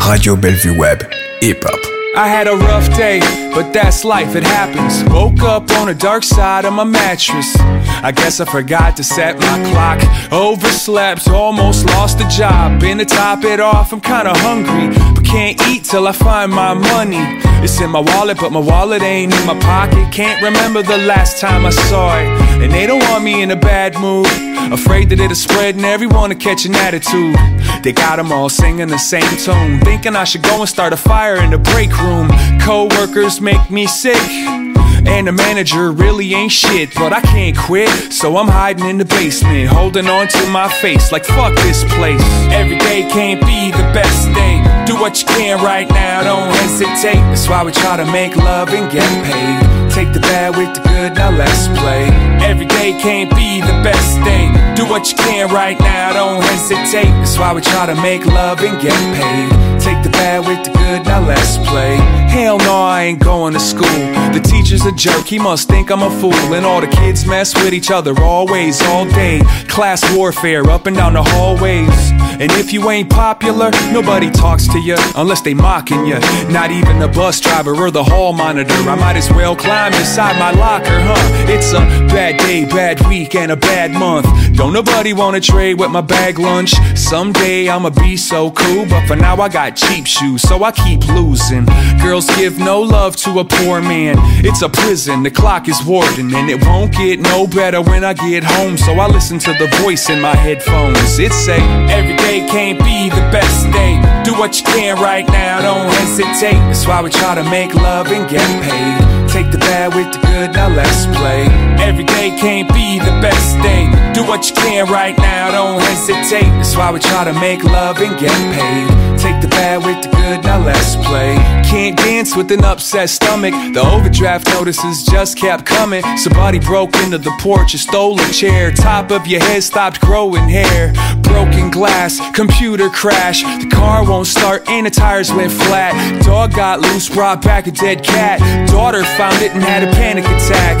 Radio 0.00 0.34
Bellevue 0.34 0.76
Web, 0.76 1.04
hip 1.40 1.64
hop. 1.64 1.97
I 2.18 2.26
had 2.26 2.48
a 2.48 2.56
rough 2.56 2.88
day, 2.96 3.20
but 3.54 3.72
that's 3.72 4.04
life, 4.04 4.34
it 4.34 4.42
happens. 4.42 5.08
Woke 5.08 5.40
up 5.42 5.70
on 5.78 5.86
the 5.86 5.94
dark 5.94 6.24
side 6.24 6.64
of 6.64 6.72
my 6.72 6.82
mattress. 6.82 7.56
I 8.02 8.10
guess 8.10 8.40
I 8.40 8.44
forgot 8.44 8.96
to 8.96 9.04
set 9.04 9.38
my 9.38 9.70
clock. 9.70 10.00
Overslept, 10.32 11.28
almost 11.28 11.86
lost 11.86 12.18
the 12.18 12.24
job. 12.24 12.80
Been 12.80 12.98
to 12.98 13.04
top 13.04 13.44
it 13.44 13.60
off, 13.60 13.92
I'm 13.92 14.00
kinda 14.00 14.32
hungry, 14.38 14.98
but 15.14 15.24
can't 15.24 15.64
eat 15.68 15.84
till 15.84 16.08
I 16.08 16.12
find 16.12 16.50
my 16.50 16.74
money. 16.74 17.22
It's 17.62 17.80
in 17.80 17.90
my 17.90 18.00
wallet, 18.00 18.38
but 18.40 18.50
my 18.50 18.58
wallet 18.58 19.00
ain't 19.02 19.32
in 19.32 19.46
my 19.46 19.56
pocket. 19.60 20.12
Can't 20.12 20.42
remember 20.42 20.82
the 20.82 20.98
last 20.98 21.38
time 21.38 21.64
I 21.66 21.70
saw 21.70 22.18
it. 22.18 22.47
And 22.62 22.72
they 22.72 22.86
don't 22.86 23.02
want 23.10 23.24
me 23.24 23.42
in 23.42 23.50
a 23.50 23.56
bad 23.56 23.98
mood. 23.98 24.26
Afraid 24.72 25.08
that 25.10 25.20
it'll 25.20 25.34
spread 25.34 25.76
and 25.76 25.84
everyone 25.84 26.30
will 26.30 26.36
catch 26.36 26.66
an 26.66 26.74
attitude. 26.74 27.36
They 27.82 27.92
got 27.92 28.16
them 28.16 28.32
all 28.32 28.48
singing 28.48 28.88
the 28.88 28.98
same 28.98 29.36
tune. 29.38 29.80
Thinking 29.80 30.16
I 30.16 30.24
should 30.24 30.42
go 30.42 30.60
and 30.60 30.68
start 30.68 30.92
a 30.92 30.96
fire 30.96 31.36
in 31.36 31.50
the 31.50 31.58
break 31.58 31.96
room. 31.98 32.28
Co 32.60 32.88
workers 32.98 33.40
make 33.40 33.70
me 33.70 33.86
sick. 33.86 34.67
And 35.08 35.26
the 35.26 35.32
manager 35.32 35.90
really 35.90 36.34
ain't 36.34 36.52
shit, 36.52 36.94
but 36.94 37.12
I 37.12 37.20
can't 37.20 37.56
quit. 37.56 37.88
So 38.12 38.36
I'm 38.36 38.46
hiding 38.46 38.86
in 38.86 38.98
the 38.98 39.04
basement, 39.04 39.68
holding 39.68 40.06
on 40.06 40.28
to 40.28 40.46
my 40.50 40.68
face 40.68 41.10
like 41.10 41.24
fuck 41.24 41.54
this 41.56 41.82
place. 41.94 42.22
Every 42.52 42.78
day 42.78 43.08
can't 43.10 43.40
be 43.40 43.70
the 43.72 43.88
best 43.96 44.28
day. 44.34 44.62
Do 44.86 44.94
what 45.00 45.20
you 45.20 45.26
can 45.26 45.62
right 45.64 45.88
now, 45.88 46.22
don't 46.22 46.54
hesitate. 46.54 47.20
That's 47.32 47.48
why 47.48 47.64
we 47.64 47.72
try 47.72 47.96
to 47.96 48.06
make 48.12 48.36
love 48.36 48.68
and 48.70 48.90
get 48.92 49.08
paid. 49.24 49.78
Take 49.90 50.12
the 50.12 50.20
bad 50.20 50.56
with 50.56 50.74
the 50.76 50.80
good, 50.80 51.14
now 51.14 51.30
let's 51.30 51.66
play. 51.80 52.06
Every 52.40 52.66
day 52.66 52.92
can't 53.00 53.30
be 53.34 53.60
the 53.60 53.76
best 53.82 54.22
day. 54.22 54.46
Do 54.76 54.86
what 54.86 55.10
you 55.10 55.16
can 55.16 55.52
right 55.52 55.78
now, 55.80 56.12
don't 56.12 56.42
hesitate. 56.42 57.10
That's 57.18 57.36
why 57.38 57.52
we 57.52 57.60
try 57.60 57.86
to 57.86 57.96
make 57.96 58.24
love 58.24 58.60
and 58.60 58.80
get 58.80 58.94
paid. 59.18 59.50
Take 59.80 60.02
the 60.04 60.10
bad 60.10 60.46
with 60.46 60.64
the 60.64 60.70
good, 60.70 61.04
now 61.04 61.26
let's 61.26 61.56
play. 61.68 61.96
Hell 62.30 62.58
no, 62.58 62.74
I 62.74 63.04
ain't 63.04 63.24
going 63.24 63.54
to 63.54 63.60
school. 63.60 63.98
The 64.32 64.40
teacher's 64.68 64.84
a 64.84 64.92
jerk, 64.92 65.26
he 65.26 65.38
must 65.38 65.66
think 65.66 65.90
I'm 65.90 66.02
a 66.02 66.10
fool. 66.20 66.54
And 66.54 66.66
all 66.66 66.80
the 66.80 66.88
kids 66.88 67.24
mess 67.24 67.54
with 67.54 67.72
each 67.72 67.90
other 67.90 68.14
always, 68.20 68.82
all 68.82 69.06
day. 69.06 69.40
Class 69.66 70.02
warfare 70.14 70.68
up 70.68 70.86
and 70.86 70.94
down 70.94 71.14
the 71.14 71.22
hallways. 71.22 72.12
And 72.40 72.52
if 72.52 72.72
you 72.72 72.90
ain't 72.90 73.10
popular, 73.10 73.70
nobody 73.90 74.30
talks 74.30 74.68
to 74.68 74.78
you 74.78 74.96
unless 75.16 75.40
they 75.40 75.54
mocking 75.54 76.06
you. 76.06 76.18
Not 76.50 76.70
even 76.70 76.98
the 76.98 77.08
bus 77.08 77.40
driver 77.40 77.74
or 77.74 77.90
the 77.90 78.04
hall 78.04 78.32
monitor. 78.32 78.74
I 78.74 78.94
might 78.94 79.16
as 79.16 79.30
well 79.30 79.56
climb 79.56 79.92
inside 79.94 80.38
my 80.38 80.52
locker, 80.52 81.00
huh? 81.00 81.46
It's 81.48 81.72
a 81.72 81.80
bad 82.14 82.38
day, 82.38 82.64
bad 82.64 83.00
week, 83.08 83.34
and 83.34 83.50
a 83.50 83.56
bad 83.56 83.90
month. 83.92 84.26
Don't 84.54 84.72
nobody 84.72 85.12
wanna 85.12 85.40
trade 85.40 85.80
with 85.80 85.90
my 85.90 86.00
bag 86.00 86.38
lunch. 86.38 86.74
Someday 86.94 87.68
I'ma 87.68 87.90
be 87.90 88.16
so 88.16 88.50
cool, 88.50 88.86
but 88.86 89.06
for 89.06 89.16
now 89.16 89.36
I 89.40 89.48
got 89.48 89.74
cheap 89.74 90.06
shoes, 90.06 90.42
so 90.42 90.62
I 90.62 90.72
keep 90.72 91.06
losing. 91.08 91.64
Girls 92.02 92.26
give 92.36 92.58
no 92.58 92.80
love 92.80 93.16
to 93.16 93.40
a 93.40 93.44
poor 93.44 93.80
man. 93.80 94.16
It's 94.44 94.57
a 94.62 94.68
prison, 94.68 95.22
the 95.22 95.30
clock 95.30 95.68
is 95.68 95.82
warden, 95.84 96.34
and 96.34 96.50
it 96.50 96.64
won't 96.64 96.92
get 96.92 97.20
no 97.20 97.46
better 97.46 97.80
when 97.82 98.02
I 98.04 98.14
get 98.14 98.42
home. 98.42 98.76
So 98.76 98.92
I 98.92 99.06
listen 99.06 99.38
to 99.40 99.52
the 99.52 99.68
voice 99.82 100.10
in 100.10 100.20
my 100.20 100.34
headphones. 100.34 101.18
It 101.18 101.32
say, 101.32 101.60
every 101.90 102.16
day 102.16 102.46
can't 102.48 102.78
be 102.78 103.08
the 103.10 103.24
best 103.30 103.70
day. 103.72 104.00
Do 104.24 104.38
what 104.38 104.58
you 104.58 104.64
can 104.64 104.96
right 104.96 105.26
now, 105.28 105.60
don't 105.60 105.92
hesitate. 105.92 106.58
That's 106.68 106.86
why 106.86 107.02
we 107.02 107.10
try 107.10 107.34
to 107.34 107.44
make 107.44 107.74
love 107.74 108.08
and 108.08 108.28
get 108.28 108.46
paid. 108.62 109.27
Take 109.28 109.50
the 109.52 109.58
bad 109.58 109.94
with 109.94 110.12
the 110.12 110.20
good, 110.26 110.52
now 110.52 110.68
let's 110.68 111.06
play. 111.18 111.44
Every 111.78 112.04
day 112.04 112.30
can't 112.38 112.68
be 112.72 112.98
the 112.98 113.14
best 113.20 113.56
day. 113.62 113.86
Do 114.14 114.26
what 114.26 114.48
you 114.48 114.56
can 114.56 114.90
right 114.90 115.16
now, 115.18 115.50
don't 115.50 115.80
hesitate. 115.80 116.50
That's 116.58 116.76
why 116.76 116.90
we 116.90 116.98
try 116.98 117.24
to 117.24 117.32
make 117.34 117.62
love 117.62 118.00
and 118.00 118.18
get 118.18 118.32
paid. 118.54 119.18
Take 119.18 119.42
the 119.42 119.48
bad 119.48 119.84
with 119.84 120.02
the 120.02 120.10
good, 120.10 120.44
now 120.44 120.64
let's 120.64 120.96
play. 120.96 121.34
Can't 121.64 121.96
dance 121.96 122.36
with 122.36 122.50
an 122.52 122.64
upset 122.64 123.10
stomach. 123.10 123.52
The 123.74 123.80
overdraft 123.80 124.46
notices 124.54 125.04
just 125.04 125.36
kept 125.36 125.66
coming. 125.66 126.02
Somebody 126.16 126.58
broke 126.60 126.94
into 127.02 127.18
the 127.18 127.32
porch 127.40 127.74
and 127.74 127.80
stole 127.80 128.18
a 128.20 128.28
chair. 128.30 128.70
Top 128.70 129.10
of 129.10 129.26
your 129.26 129.40
head 129.40 129.62
stopped 129.62 130.00
growing 130.00 130.48
hair. 130.48 130.92
Broken 131.22 131.70
glass, 131.70 132.20
computer 132.34 132.88
crash. 132.88 133.42
The 133.42 133.68
car 133.70 134.04
won't 134.04 134.26
start 134.26 134.68
and 134.68 134.86
the 134.86 134.90
tires 134.90 135.32
went 135.32 135.52
flat. 135.52 136.22
Dog 136.22 136.54
got 136.54 136.80
loose, 136.80 137.08
brought 137.08 137.42
back 137.42 137.66
a 137.66 137.70
dead 137.72 138.04
cat. 138.04 138.38
Daughter 138.68 139.04
found 139.18 139.42
it 139.42 139.50
and 139.50 139.60
had 139.60 139.82
a 139.82 139.90
panic 139.98 140.24
attack. 140.24 140.78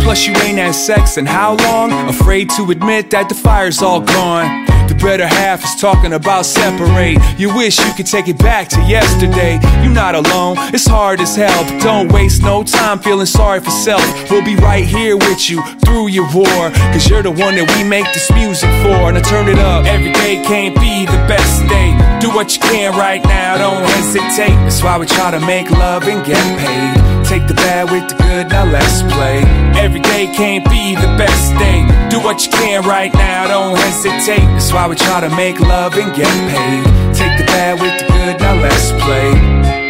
Plus, 0.00 0.26
you 0.26 0.32
ain't 0.36 0.56
had 0.56 0.74
sex 0.74 1.18
in 1.18 1.26
how 1.26 1.56
long? 1.56 1.92
Afraid 2.08 2.48
to 2.56 2.70
admit 2.70 3.10
that 3.10 3.28
the 3.28 3.34
fire's 3.34 3.82
all 3.82 4.00
gone. 4.00 4.64
The 4.88 4.94
better 4.94 5.26
half 5.26 5.62
is 5.62 5.78
talking 5.78 6.14
about 6.14 6.46
separate. 6.46 7.18
You 7.38 7.54
wish 7.54 7.78
you 7.78 7.92
could 7.92 8.06
take 8.06 8.28
it 8.28 8.38
back 8.38 8.68
to 8.68 8.80
yesterday. 8.88 9.60
You're 9.82 9.92
not 9.92 10.14
alone, 10.14 10.56
it's 10.72 10.86
hard 10.86 11.20
as 11.20 11.36
hell. 11.36 11.64
But 11.64 11.82
don't 11.82 12.10
waste 12.10 12.40
no 12.40 12.64
time 12.64 12.98
feeling 12.98 13.26
sorry 13.26 13.60
for 13.60 13.70
self. 13.70 14.00
We'll 14.30 14.44
be 14.44 14.56
right 14.56 14.86
here 14.86 15.18
with 15.18 15.50
you 15.50 15.60
through 15.84 16.08
your 16.08 16.32
war. 16.32 16.70
Cause 16.96 17.10
you're 17.10 17.22
the 17.22 17.30
one 17.30 17.56
that 17.56 17.68
we 17.76 17.84
make 17.84 18.06
this 18.14 18.32
music 18.32 18.70
for. 18.80 19.12
And 19.12 19.18
I 19.18 19.20
turn 19.20 19.48
it 19.48 19.58
up. 19.58 19.84
Every 19.84 20.12
day 20.12 20.40
can't 20.48 20.74
be 20.76 21.04
the 21.04 21.20
best 21.28 21.60
day. 21.68 21.92
Do 22.24 22.30
what 22.34 22.56
you 22.56 22.62
can 22.62 22.96
right 22.96 23.22
now, 23.22 23.58
don't 23.58 23.84
hesitate. 23.84 24.56
That's 24.64 24.82
why 24.82 24.96
we 24.96 25.04
try 25.04 25.30
to 25.30 25.40
make 25.44 25.70
love 25.70 26.04
and 26.08 26.24
get 26.24 26.40
paid. 26.56 27.15
Take 27.28 27.48
the 27.48 27.54
bad 27.54 27.90
with 27.90 28.08
the 28.08 28.14
good, 28.22 28.48
now 28.48 28.64
let's 28.64 29.02
play. 29.02 29.42
Every 29.76 30.00
day 30.00 30.26
can't 30.34 30.64
be 30.70 30.94
the 30.94 31.12
best 31.18 31.52
day. 31.58 31.82
Do 32.08 32.20
what 32.20 32.44
you 32.46 32.52
can 32.52 32.82
right 32.84 33.12
now, 33.12 33.48
don't 33.48 33.76
hesitate. 33.76 34.46
That's 34.54 34.72
why 34.72 34.86
we 34.86 34.94
try 34.94 35.20
to 35.20 35.30
make 35.34 35.58
love 35.60 35.94
and 35.96 36.14
get 36.14 36.30
paid. 36.50 36.84
Take 37.14 37.36
the 37.38 37.44
bad 37.44 37.80
with 37.80 37.98
the 37.98 38.06
good, 38.12 38.40
now 38.40 38.54
let's 38.60 38.92
play. 39.02 39.85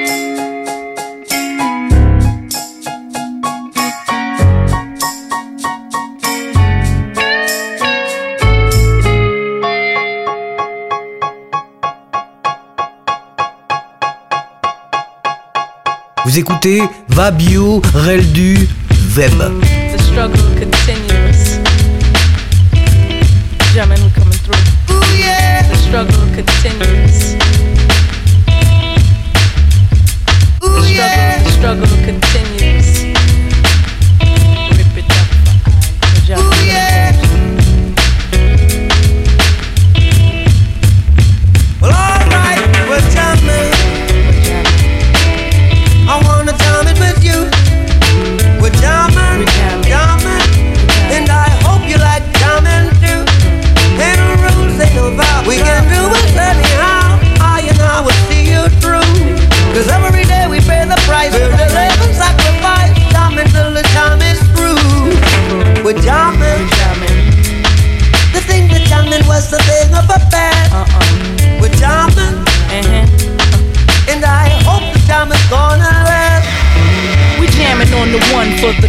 Vous 16.36 16.40
écoutez 16.40 16.82
Vabio 17.08 17.80
Reldu. 17.94 18.68
The 19.14 19.30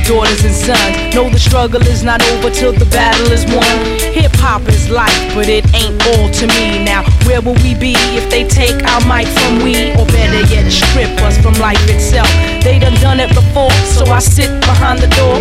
daughters 0.08 0.44
and 0.46 0.56
sons. 0.56 1.14
Know 1.14 1.30
the 1.30 1.38
struggle 1.38 1.82
is 1.84 2.02
not 2.02 2.24
over 2.32 2.50
till 2.50 2.72
the 2.72 2.88
battle 2.88 3.30
is 3.32 3.44
won. 3.52 3.76
Hip 4.16 4.32
hop 4.40 4.64
is 4.70 4.90
life, 4.90 5.14
but 5.36 5.50
it 5.50 5.68
ain't 5.76 6.00
all 6.08 6.32
to 6.40 6.48
me. 6.56 6.84
Now, 6.84 7.04
where 7.28 7.42
will 7.42 7.60
we 7.60 7.76
be 7.76 7.94
if 8.16 8.32
they 8.32 8.48
take 8.48 8.80
our 8.88 9.04
mic 9.04 9.28
from 9.28 9.60
we? 9.60 9.92
Or 10.00 10.08
better 10.08 10.42
yet, 10.48 10.72
strip 10.72 11.12
us 11.28 11.38
from 11.38 11.54
life 11.60 11.84
itself. 11.92 12.32
They 12.64 12.80
done 12.80 12.96
done 13.04 13.20
it 13.20 13.36
before, 13.36 13.76
so 13.84 14.08
I 14.08 14.20
sit 14.20 14.50
behind 14.62 15.00
the 15.04 15.12
door. 15.20 15.38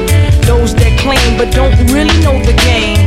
Those 0.50 0.74
that 0.74 0.92
claim 0.98 1.38
but 1.38 1.54
don't 1.54 1.78
really 1.94 2.18
know 2.26 2.36
the 2.42 2.56
game. 2.66 2.98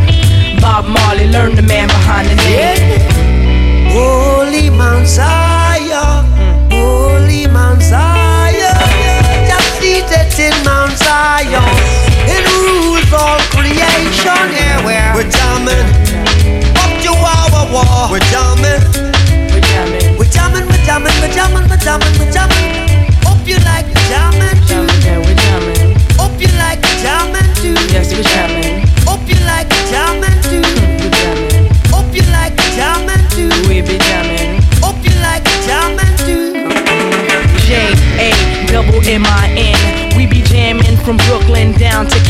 Bob 0.63 0.85
Marley, 0.87 1.27
learn 1.27 1.55
the 1.55 1.61
man 1.61 1.87
behind 1.87 2.27
the 2.31 2.35
name. 2.47 3.19
Holy 3.91 4.69
Mount 4.69 5.07
Zion, 5.07 6.23
hmm. 6.35 6.71
Holy 6.71 7.47
Mount 7.47 7.81
Zion, 7.81 8.18
in 10.49 10.63
Mount 10.65 10.97
Zion, 10.97 11.63
it 12.25 12.43
rules 12.57 13.11
all 13.13 13.39
creation. 13.53 14.45
Yeah, 14.51 14.83
we're, 14.85 15.23
we're 15.23 15.29
jamming 15.29 16.28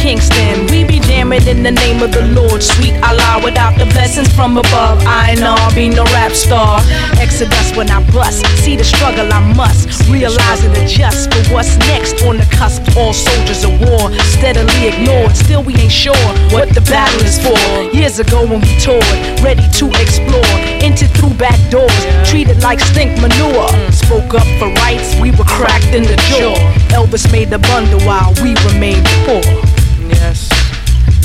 Kingston. 0.10 0.66
We 0.74 0.84
be 0.86 0.98
jamming 1.06 1.46
in 1.46 1.62
the 1.62 1.70
name 1.70 2.02
of 2.02 2.12
the 2.12 2.26
Lord. 2.34 2.64
Sweet 2.64 2.98
Allah 3.06 3.46
without 3.46 3.78
the 3.78 3.86
blessings 3.94 4.34
from 4.34 4.58
above. 4.58 5.06
I 5.06 5.38
ain't 5.38 5.40
know 5.40 5.54
be 5.76 5.88
no 5.88 6.04
rap 6.18 6.32
star. 6.32 6.82
Exodus 7.22 7.78
when 7.78 7.92
I 7.92 8.02
bust. 8.10 8.42
See 8.66 8.76
the 8.76 8.84
struggle 8.84 9.32
I 9.32 9.54
must. 9.54 10.10
Realize 10.10 10.66
and 10.66 10.76
adjust 10.82 11.32
for 11.32 11.54
what's 11.54 11.78
next 11.94 12.26
on 12.26 12.38
the 12.38 12.48
cusp. 12.50 12.82
All 12.98 13.14
soldiers 13.14 13.64
of 13.64 13.78
war. 13.86 14.10
Steadily 14.34 14.90
ignored. 14.90 15.38
Still 15.38 15.62
we 15.62 15.76
ain't 15.76 15.92
sure 15.92 16.26
what 16.50 16.74
the 16.74 16.82
battle 16.90 17.22
is 17.22 17.38
for. 17.38 17.62
Years 17.94 18.18
ago 18.18 18.42
when 18.50 18.62
we 18.66 18.74
toured. 18.82 19.06
Ready 19.46 19.70
to 19.78 19.94
explore. 20.02 20.54
Entered 20.82 21.14
through 21.22 21.38
back 21.38 21.60
doors. 21.70 22.02
Treated 22.26 22.64
like 22.64 22.80
stink 22.80 23.14
manure. 23.22 23.70
Spoke 23.94 24.34
up 24.34 24.50
for 24.58 24.74
rights. 24.82 25.14
We 25.22 25.30
were 25.38 25.46
cracked 25.46 25.94
in 25.94 26.02
the 26.02 26.18
jaw. 26.34 26.58
Elvis 26.98 27.32
made 27.32 27.52
the 27.52 27.60
bundle 27.60 28.02
while 28.10 28.34
we 28.42 28.58
remained 28.74 29.06
poor. 29.30 29.69
Yes, 30.10 30.50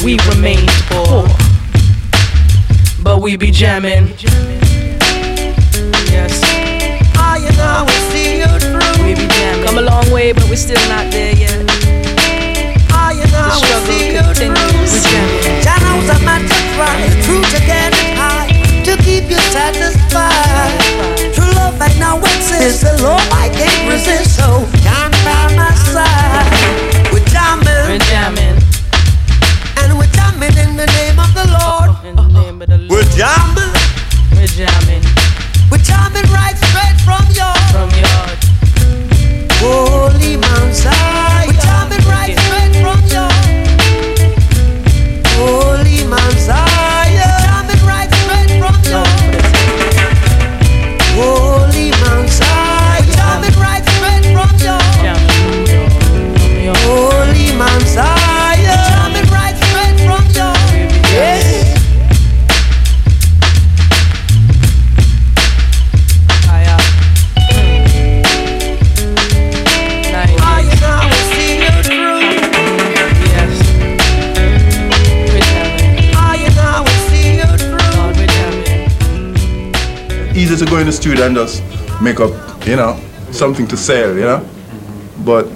we 0.05 0.19
remain 0.31 0.67
poor. 0.91 1.26
But 3.03 3.21
we 3.21 3.37
be 3.37 3.50
jamming. 3.50 4.09
Yes. 6.11 6.41
Ah, 7.17 7.37
you 7.37 7.50
know, 7.59 7.85
we 7.87 7.97
see 8.12 8.38
you 8.41 8.47
through. 8.61 9.05
We 9.05 9.14
be 9.14 9.26
jamming. 9.26 9.64
Come 9.67 9.79
a 9.79 9.83
long 9.83 10.11
way, 10.11 10.33
but 10.33 10.45
we're 10.49 10.57
still 10.57 10.81
not 10.88 11.11
there 11.12 11.35
yet. 11.35 11.50
You 13.14 13.26
know, 13.31 13.47
The 13.47 13.50
struggle 13.61 13.81
we 13.87 13.99
see 13.99 14.14
you 14.14 14.23
continues. 14.23 14.91
We 14.93 14.99
through. 14.99 15.11
jamming. 15.12 15.62
Jah 15.62 15.79
knows 15.85 16.09
man 16.25 16.41
to 16.43 16.59
try, 16.75 16.97
true 17.23 17.43
to 17.43 17.59
get 17.67 17.93
it 17.93 18.17
high, 18.17 18.49
to 18.85 18.97
keep 19.05 19.29
you 19.31 19.38
satisfied. 19.53 20.73
True 21.35 21.53
love 21.55 21.79
right 21.79 21.97
now 21.99 22.19
exists, 22.19 22.81
the 22.83 22.93
love 23.03 23.21
I 23.31 23.49
can't 23.53 23.88
resist, 23.93 24.37
so 24.37 24.67
can't 24.83 25.12
by 25.23 25.55
my 25.55 25.71
side. 25.93 27.12
We're 27.12 27.25
jamming, 27.29 27.87
We're 27.87 27.99
jamming. 28.11 28.63
Jamming 30.35 30.59
in 30.59 30.76
the 30.76 30.87
name 30.87 31.19
of 31.19 31.33
the 31.35 31.47
Lord. 31.59 32.05
In 32.05 32.17
the 32.17 32.41
name 32.41 32.62
of 32.62 32.69
the 32.69 32.79
Lord. 32.79 32.91
We're 32.91 33.11
jamming. 33.17 33.73
we're 34.33 34.47
jamming 34.47 35.44
easy 81.06 81.14
to 81.14 81.20
go 81.20 81.26
in 81.26 81.34
the 81.34 81.46
studio 81.49 81.62
and 81.66 81.92
just 81.92 82.02
make 82.02 82.20
up, 82.20 82.66
you 82.66 82.76
know, 82.76 82.99
something 83.32 83.66
to 83.68 83.76
sell, 83.76 84.14
you 84.14 84.23
know. 84.23 84.40
But 85.25 85.46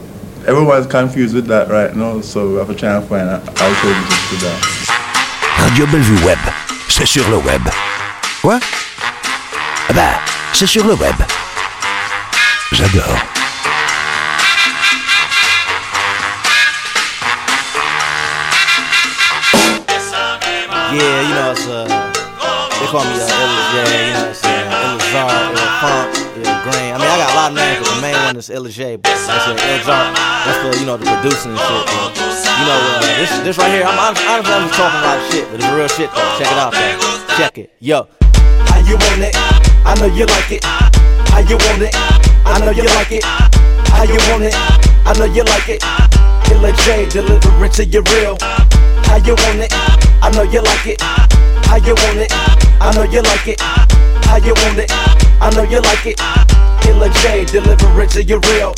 everyone's 0.47 0.87
confused 0.87 1.35
with 1.35 1.47
that 1.47 1.69
right 1.69 1.95
now, 1.95 2.21
so 2.21 2.49
we 2.51 2.57
have 2.57 2.69
to 2.69 2.75
try 2.75 2.97
and 2.97 3.05
find 3.09 3.29
out 3.29 3.41
alternatives 3.49 4.29
to 4.31 4.37
that. 4.45 4.95
Radio 5.61 5.87
Bellevue 5.87 6.25
Web, 6.25 6.39
c'est 6.89 7.07
sur 7.07 7.29
le 7.31 7.39
web. 7.39 7.63
Quoi 8.43 8.59
Ah 9.89 9.93
Bah, 9.95 10.21
c'est 10.53 10.67
sur 10.67 10.87
le 10.87 10.95
web. 10.95 11.15
J'adore. 12.73 13.19
Yeah, 20.91 21.21
you 21.29 21.35
know, 21.35 21.53
it's 21.53 21.67
uh, 21.69 21.85
they 22.81 22.87
call 22.87 23.05
me 23.05 23.13
uh, 23.13 23.29
Illa 23.29 23.59
J, 23.71 24.07
you 24.09 24.13
know 24.15 24.29
what 24.29 24.48
Saying? 25.19 25.51
Ilizar, 25.51 25.81
Funk, 25.83 26.15
Ill 26.39 26.59
Green. 26.63 26.91
I 26.95 26.99
mean, 26.99 27.11
I 27.11 27.17
got 27.19 27.31
a 27.33 27.37
lot 27.39 27.51
of 27.51 27.57
names, 27.59 27.83
but 27.83 27.95
the 27.97 28.03
main 28.03 28.19
one 28.23 28.37
is 28.37 28.51
Illa 28.51 28.71
J. 28.71 28.97
But 28.97 29.11
like 29.27 29.59
I 29.59 30.29
that's 30.47 30.59
for, 30.63 30.71
you 30.79 30.87
know, 30.87 30.97
the 30.97 31.07
producing 31.07 31.53
and 31.53 31.61
shit. 31.61 31.85
But, 31.91 32.15
you 32.15 32.65
know, 32.67 32.79
uh, 32.79 33.03
this, 33.19 33.31
this 33.43 33.59
right 33.59 33.73
here, 33.75 33.83
I'm 33.83 33.99
honestly, 33.99 34.27
I'm 34.31 34.45
just 34.47 34.79
talking 34.79 35.01
a 35.01 35.03
lot 35.03 35.19
of 35.19 35.25
shit, 35.33 35.45
but 35.51 35.59
it's 35.59 35.71
real 35.75 35.91
shit 35.91 36.11
though. 36.15 36.39
Check 36.39 36.47
it 36.47 36.59
out, 36.59 36.73
though. 36.73 37.35
Check 37.35 37.59
it. 37.59 37.75
Yo. 37.81 38.07
How 38.71 38.79
you 38.87 38.95
want 38.95 39.27
it? 39.27 39.35
I 39.83 39.99
know 39.99 40.07
you 40.07 40.27
like 40.27 40.51
it. 40.55 40.63
How 40.63 41.43
you 41.43 41.59
want 41.67 41.83
it? 41.83 41.95
I 42.47 42.63
know 42.63 42.71
you 42.71 42.87
like 42.95 43.11
it. 43.11 43.25
How 43.91 44.07
you 44.07 44.21
want 44.31 44.47
it? 44.47 44.55
I 44.55 45.13
know 45.19 45.27
you 45.27 45.43
like 45.43 45.69
it. 45.69 45.83
Killer 46.47 46.73
J, 46.87 47.09
deliver 47.11 47.65
it 47.65 47.73
to 47.75 47.85
you 47.85 48.03
real. 48.15 48.39
How 49.05 49.19
you 49.19 49.35
want 49.35 49.67
it? 49.67 49.73
I 50.23 50.31
know 50.35 50.43
you 50.43 50.63
like 50.63 50.87
it. 50.87 51.01
How 51.67 51.77
you 51.77 51.95
want 51.95 52.19
it? 52.23 52.33
I 52.81 52.93
know 52.95 53.03
you 53.03 53.23
like 53.23 53.49
it. 53.49 53.61
How 53.61 54.37
you 54.37 54.55
want 54.55 54.79
it? 54.79 55.08
I 55.41 55.51
know 55.55 55.63
you 55.63 55.81
like 55.81 56.05
it. 56.05 56.48
Killer 56.89 57.13
J, 57.21 57.45
deliver 57.45 58.01
it 58.01 58.09
to 58.17 58.25
you 58.25 58.41
real. 58.49 58.73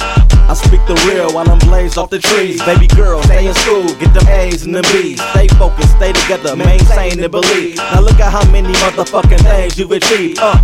I 0.50 0.54
speak 0.54 0.82
the 0.90 0.98
real 1.06 1.32
while 1.32 1.48
I'm 1.48 1.60
blazed 1.60 1.96
off 1.96 2.10
the 2.10 2.18
trees. 2.18 2.58
Baby 2.66 2.88
girl, 2.88 3.22
stay 3.22 3.46
in 3.46 3.54
school, 3.62 3.86
get 4.02 4.12
them 4.12 4.26
A's 4.26 4.66
and 4.66 4.74
them 4.74 4.82
B's. 4.90 5.22
Stay 5.30 5.46
focused, 5.54 5.94
stay 5.94 6.12
together, 6.12 6.56
maintain 6.56 7.22
and 7.22 7.30
believe. 7.30 7.76
Now 7.76 8.00
look 8.00 8.18
at 8.18 8.32
how 8.34 8.42
many 8.50 8.74
motherfucking 8.82 9.46
things 9.46 9.78
you've 9.78 9.92
achieved. 9.92 10.40
Uh, 10.42 10.58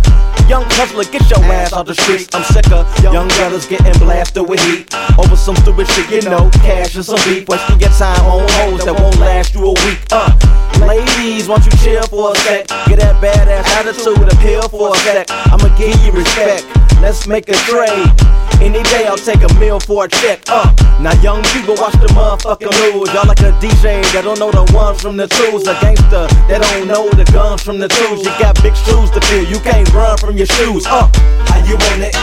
young 0.51 0.67
hustler, 0.75 1.05
get 1.07 1.23
your 1.31 1.39
ass 1.55 1.71
off 1.71 1.87
the 1.87 1.95
streets. 1.95 2.27
I'm 2.35 2.43
sick 2.51 2.67
of 2.69 2.83
young 3.01 3.29
brothers 3.39 3.65
getting 3.65 3.95
blasted 3.95 4.43
with 4.43 4.59
heat 4.67 4.93
over 5.17 5.37
some 5.37 5.55
stupid 5.63 5.87
shit, 5.87 6.11
you 6.11 6.29
know, 6.29 6.51
cash 6.59 6.95
and 6.95 7.05
some 7.05 7.23
beef. 7.23 7.47
Wasting 7.47 7.79
your 7.79 7.95
time 7.95 8.27
on 8.27 8.43
hoes 8.59 8.83
that 8.83 8.99
won't 8.99 9.15
last 9.23 9.55
you 9.55 9.63
a 9.63 9.71
week. 9.87 10.03
Uh, 10.11 10.35
ladies, 10.83 11.47
won't 11.47 11.63
you 11.63 11.71
chill 11.79 12.03
for 12.11 12.33
a 12.33 12.35
sec? 12.43 12.67
Get 12.91 12.99
that 12.99 13.15
badass 13.23 13.71
attitude 13.79 14.27
appeal 14.35 14.67
for 14.67 14.91
a 14.93 14.97
sec. 14.99 15.31
I'ma 15.31 15.71
give 15.79 15.95
you 16.03 16.11
respect. 16.11 16.86
Let's 17.01 17.27
make 17.27 17.47
a 17.49 17.53
trade. 17.69 18.09
Any 18.59 18.81
day 18.83 19.05
I'll 19.05 19.17
take 19.17 19.43
a 19.43 19.53
meal 19.59 19.79
for 19.79 20.05
a 20.05 20.07
check. 20.07 20.41
Uh, 20.47 20.73
now 20.99 21.13
young 21.21 21.43
people 21.53 21.75
watch 21.75 21.93
the 21.93 22.07
motherfucking 22.17 22.73
news. 22.81 23.13
Y'all 23.13 23.27
like 23.27 23.39
a 23.41 23.53
DJ 23.61 24.01
that 24.13 24.23
don't 24.25 24.39
know 24.39 24.51
the 24.51 24.65
ones 24.73 25.01
from 25.01 25.15
the 25.15 25.27
twos. 25.27 25.67
A 25.67 25.77
gangster 25.79 26.25
that 26.49 26.59
don't 26.61 26.87
know 26.87 27.07
the 27.13 27.23
guns 27.31 27.61
from 27.61 27.77
the 27.77 27.87
twos. 27.87 28.25
You 28.25 28.31
got 28.41 28.57
big 28.63 28.75
shoes 28.75 29.11
to 29.11 29.21
fill. 29.29 29.45
You 29.45 29.59
can't 29.59 29.87
run 29.93 30.17
from 30.17 30.35
your 30.37 30.47
shoes. 30.47 30.85
Uh, 30.87 31.05
How 31.47 31.61
you 31.69 31.77
want 31.77 32.01
it? 32.01 32.15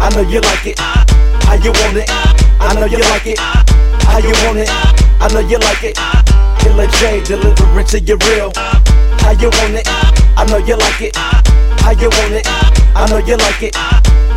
I 0.00 0.08
know 0.16 0.24
you 0.24 0.40
like 0.40 0.66
it. 0.66 0.78
How 0.80 1.54
you 1.60 1.70
want 1.84 1.96
it? 2.00 2.08
I 2.08 2.72
know 2.74 2.86
you 2.86 2.98
like 3.12 3.26
it. 3.26 3.38
How 3.38 4.18
you 4.18 4.32
want 4.48 4.58
it? 4.64 4.70
I 5.20 5.28
know 5.30 5.44
you 5.44 5.58
like 5.60 5.84
it. 5.84 5.96
Killer 6.58 6.88
J, 6.98 7.22
deliver 7.22 7.80
it 7.80 7.86
to 7.92 8.00
you 8.00 8.16
real. 8.32 8.50
How 9.20 9.36
you 9.36 9.50
want 9.60 9.76
it? 9.76 9.86
I 10.40 10.46
know 10.48 10.58
you 10.58 10.76
like 10.76 11.02
it. 11.02 11.14
How 11.84 11.92
you 11.92 12.08
want 12.08 12.32
it? 12.32 12.46
I 12.96 13.06
know 13.10 13.18
you 13.18 13.36
like 13.36 13.62
it. 13.62 13.76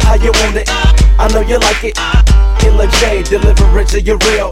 How 0.06 0.16
you 0.16 0.32
want 0.32 0.56
it? 0.56 0.70
I 1.18 1.28
know 1.34 1.42
you 1.42 1.58
like 1.60 1.84
it. 1.84 1.96
Killer 2.60 2.88
J, 3.00 3.24
deliver 3.24 3.80
it 3.80 3.88
to 3.90 4.02
your 4.02 4.18
real. 4.30 4.52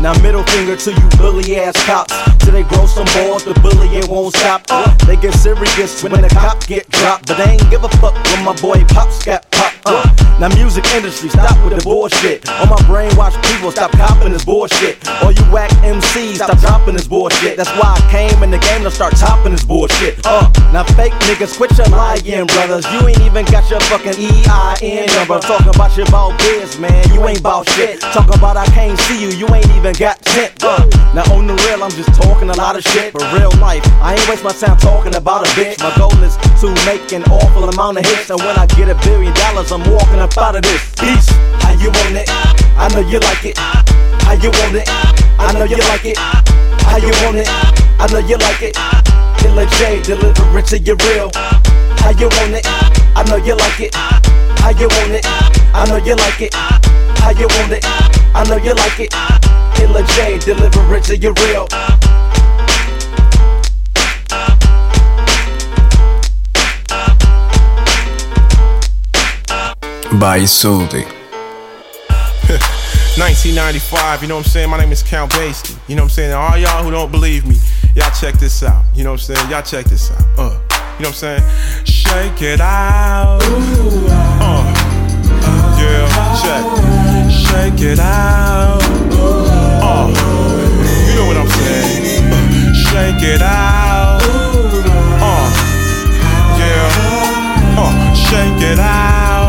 Now 0.00 0.14
middle 0.22 0.44
finger 0.44 0.76
to 0.76 0.90
you 0.92 1.08
bully 1.18 1.56
ass 1.56 1.76
cops. 1.84 2.12
Till 2.44 2.52
they 2.52 2.62
grow 2.62 2.86
some 2.86 3.06
balls, 3.16 3.44
the 3.44 3.54
bullying 3.60 4.08
won't 4.08 4.34
stop. 4.34 4.66
They 5.06 5.16
get 5.16 5.34
serious 5.34 6.02
when 6.02 6.12
the 6.12 6.28
cop 6.28 6.66
get 6.66 6.88
dropped, 6.90 7.26
but 7.26 7.36
they 7.36 7.52
ain't 7.52 7.70
give 7.70 7.84
a 7.84 7.88
fuck 8.00 8.14
when 8.14 8.44
my 8.44 8.54
boy 8.60 8.84
Pops 8.88 9.24
got 9.24 9.50
popped. 9.50 9.69
Uh, 9.86 10.04
now 10.38 10.48
music 10.56 10.84
industry, 10.94 11.28
stop 11.28 11.56
with 11.64 11.76
the 11.76 11.84
bullshit. 11.84 12.48
All 12.48 12.66
my 12.66 12.76
brainwashed 12.88 13.40
people, 13.52 13.70
stop 13.70 13.92
copping 13.92 14.32
this 14.32 14.44
bullshit. 14.44 14.96
All 15.22 15.32
you 15.32 15.42
whack 15.52 15.70
MCs, 15.84 16.36
stop 16.36 16.58
dropping 16.58 16.94
this 16.94 17.08
bullshit. 17.08 17.56
That's 17.56 17.70
why 17.80 17.96
I 17.96 18.00
came 18.10 18.42
in 18.42 18.50
the 18.50 18.58
game 18.58 18.82
to 18.84 18.90
start 18.90 19.16
topping 19.16 19.52
this 19.52 19.64
bullshit. 19.64 20.20
Uh, 20.24 20.50
now 20.72 20.84
fake 20.96 21.12
niggas, 21.28 21.56
quit 21.56 21.76
your 21.76 21.86
lying, 21.88 22.46
brothers. 22.46 22.84
You 22.92 23.06
ain't 23.08 23.20
even 23.20 23.44
got 23.46 23.68
your 23.70 23.80
fucking 23.88 24.14
EIN 24.16 25.06
number. 25.16 25.38
Talking 25.40 25.74
about 25.74 25.96
your 25.96 26.06
ball 26.06 26.36
biz, 26.38 26.78
man. 26.78 27.08
You 27.12 27.26
ain't 27.26 27.40
about 27.40 27.68
shit. 27.70 28.00
Talking 28.00 28.36
about 28.36 28.56
I 28.56 28.66
can't 28.66 28.98
see 29.00 29.20
you, 29.20 29.30
you 29.30 29.46
ain't 29.54 29.70
even 29.76 29.94
got 29.94 30.20
tent. 30.22 30.52
Uh, 30.62 30.84
now 31.14 31.24
on 31.34 31.46
the 31.46 31.54
real, 31.68 31.82
I'm 31.82 31.90
just 31.92 32.12
talking 32.20 32.50
a 32.50 32.54
lot 32.54 32.76
of 32.76 32.82
shit. 32.84 33.12
But 33.12 33.22
real 33.32 33.52
life, 33.60 33.84
I 34.00 34.14
ain't 34.14 34.28
waste 34.28 34.44
my 34.44 34.52
time 34.52 34.76
talking 34.78 35.14
about 35.14 35.46
a 35.46 35.50
bitch. 35.56 35.80
My 35.80 35.94
goal 35.96 36.16
is 36.24 36.36
to 36.60 36.68
make 36.84 37.12
an 37.12 37.24
awful 37.24 37.68
amount 37.68 37.98
of 37.98 38.04
hits. 38.04 38.30
And 38.30 38.40
when 38.40 38.56
I 38.56 38.66
get 38.66 38.88
a 38.88 38.94
billion 39.06 39.32
dollars, 39.34 39.69
I'm 39.72 39.88
walking 39.92 40.18
up 40.18 40.36
out 40.36 40.56
of 40.56 40.62
this. 40.62 40.82
Peace. 40.98 41.30
How 41.62 41.70
you 41.78 41.90
want 41.94 42.16
it? 42.18 42.26
I 42.74 42.90
know 42.90 43.06
you 43.06 43.20
like 43.20 43.44
it. 43.44 43.56
How 43.56 44.32
you 44.34 44.50
want 44.50 44.74
it? 44.74 44.88
I 45.38 45.52
know 45.54 45.62
you 45.62 45.78
like 45.86 46.04
it. 46.04 46.18
How 46.18 46.98
you 46.98 47.14
want 47.22 47.38
it? 47.38 47.46
I 47.46 48.08
know 48.10 48.18
you 48.18 48.36
like 48.36 48.62
it. 48.62 48.74
Killer 49.38 49.66
J, 49.78 50.02
deliver 50.02 50.58
it 50.58 50.66
to 50.66 50.78
you 50.78 50.96
real. 51.06 51.30
How 52.02 52.10
you 52.10 52.26
want 52.34 52.58
it? 52.58 52.66
I 53.14 53.22
know 53.28 53.36
you 53.36 53.54
like 53.54 53.78
it. 53.78 53.94
How 53.94 54.70
you 54.70 54.88
want 54.88 55.12
it? 55.12 55.24
I 55.24 55.86
know 55.86 56.02
you 56.02 56.16
like 56.16 56.40
it. 56.42 56.52
How 56.52 57.30
you 57.30 57.46
want 57.46 57.70
it? 57.70 57.84
I 58.34 58.42
know 58.50 58.56
you 58.56 58.74
like 58.74 58.98
it. 58.98 59.14
Killer 59.78 60.02
J, 60.18 60.38
deliver 60.38 60.96
it 60.96 61.04
to 61.04 61.16
you 61.16 61.32
real. 61.46 61.68
By 70.18 70.44
Sully. 70.44 71.04
1995, 73.16 74.22
you 74.22 74.28
know 74.28 74.36
what 74.36 74.44
I'm 74.44 74.50
saying? 74.50 74.68
My 74.68 74.76
name 74.78 74.90
is 74.90 75.04
Count 75.04 75.30
Bass 75.30 75.62
D. 75.62 75.74
You 75.86 75.94
know 75.94 76.02
what 76.02 76.06
I'm 76.06 76.10
saying? 76.10 76.32
All 76.32 76.58
y'all 76.58 76.82
who 76.82 76.90
don't 76.90 77.12
believe 77.12 77.46
me, 77.46 77.56
y'all 77.94 78.10
check 78.10 78.34
this 78.34 78.62
out. 78.64 78.84
You 78.94 79.04
know 79.04 79.12
what 79.12 79.20
I'm 79.30 79.36
saying? 79.36 79.50
Y'all 79.50 79.62
check 79.62 79.84
this 79.86 80.10
out. 80.10 80.20
Uh, 80.36 80.58
you 80.98 81.04
know 81.04 81.10
what 81.10 81.22
I'm 81.22 81.40
saying? 81.40 81.42
Shake 81.84 82.42
it 82.42 82.60
out. 82.60 83.38
Uh, 84.40 84.64
yeah, 85.78 86.08
check. 86.42 86.64
Shake 87.30 87.80
it 87.80 88.00
out. 88.00 88.82
Uh, 89.80 90.08
you 91.06 91.14
know 91.14 91.26
what 91.28 91.36
I'm 91.36 91.48
saying? 91.48 92.32
Uh, 92.32 92.74
shake 92.74 93.22
it 93.22 93.42
out. 93.42 94.20
Uh, 95.22 95.50
yeah. 96.58 97.78
Uh, 97.78 98.14
shake 98.14 98.70
it 98.72 98.78
out. 98.80 99.39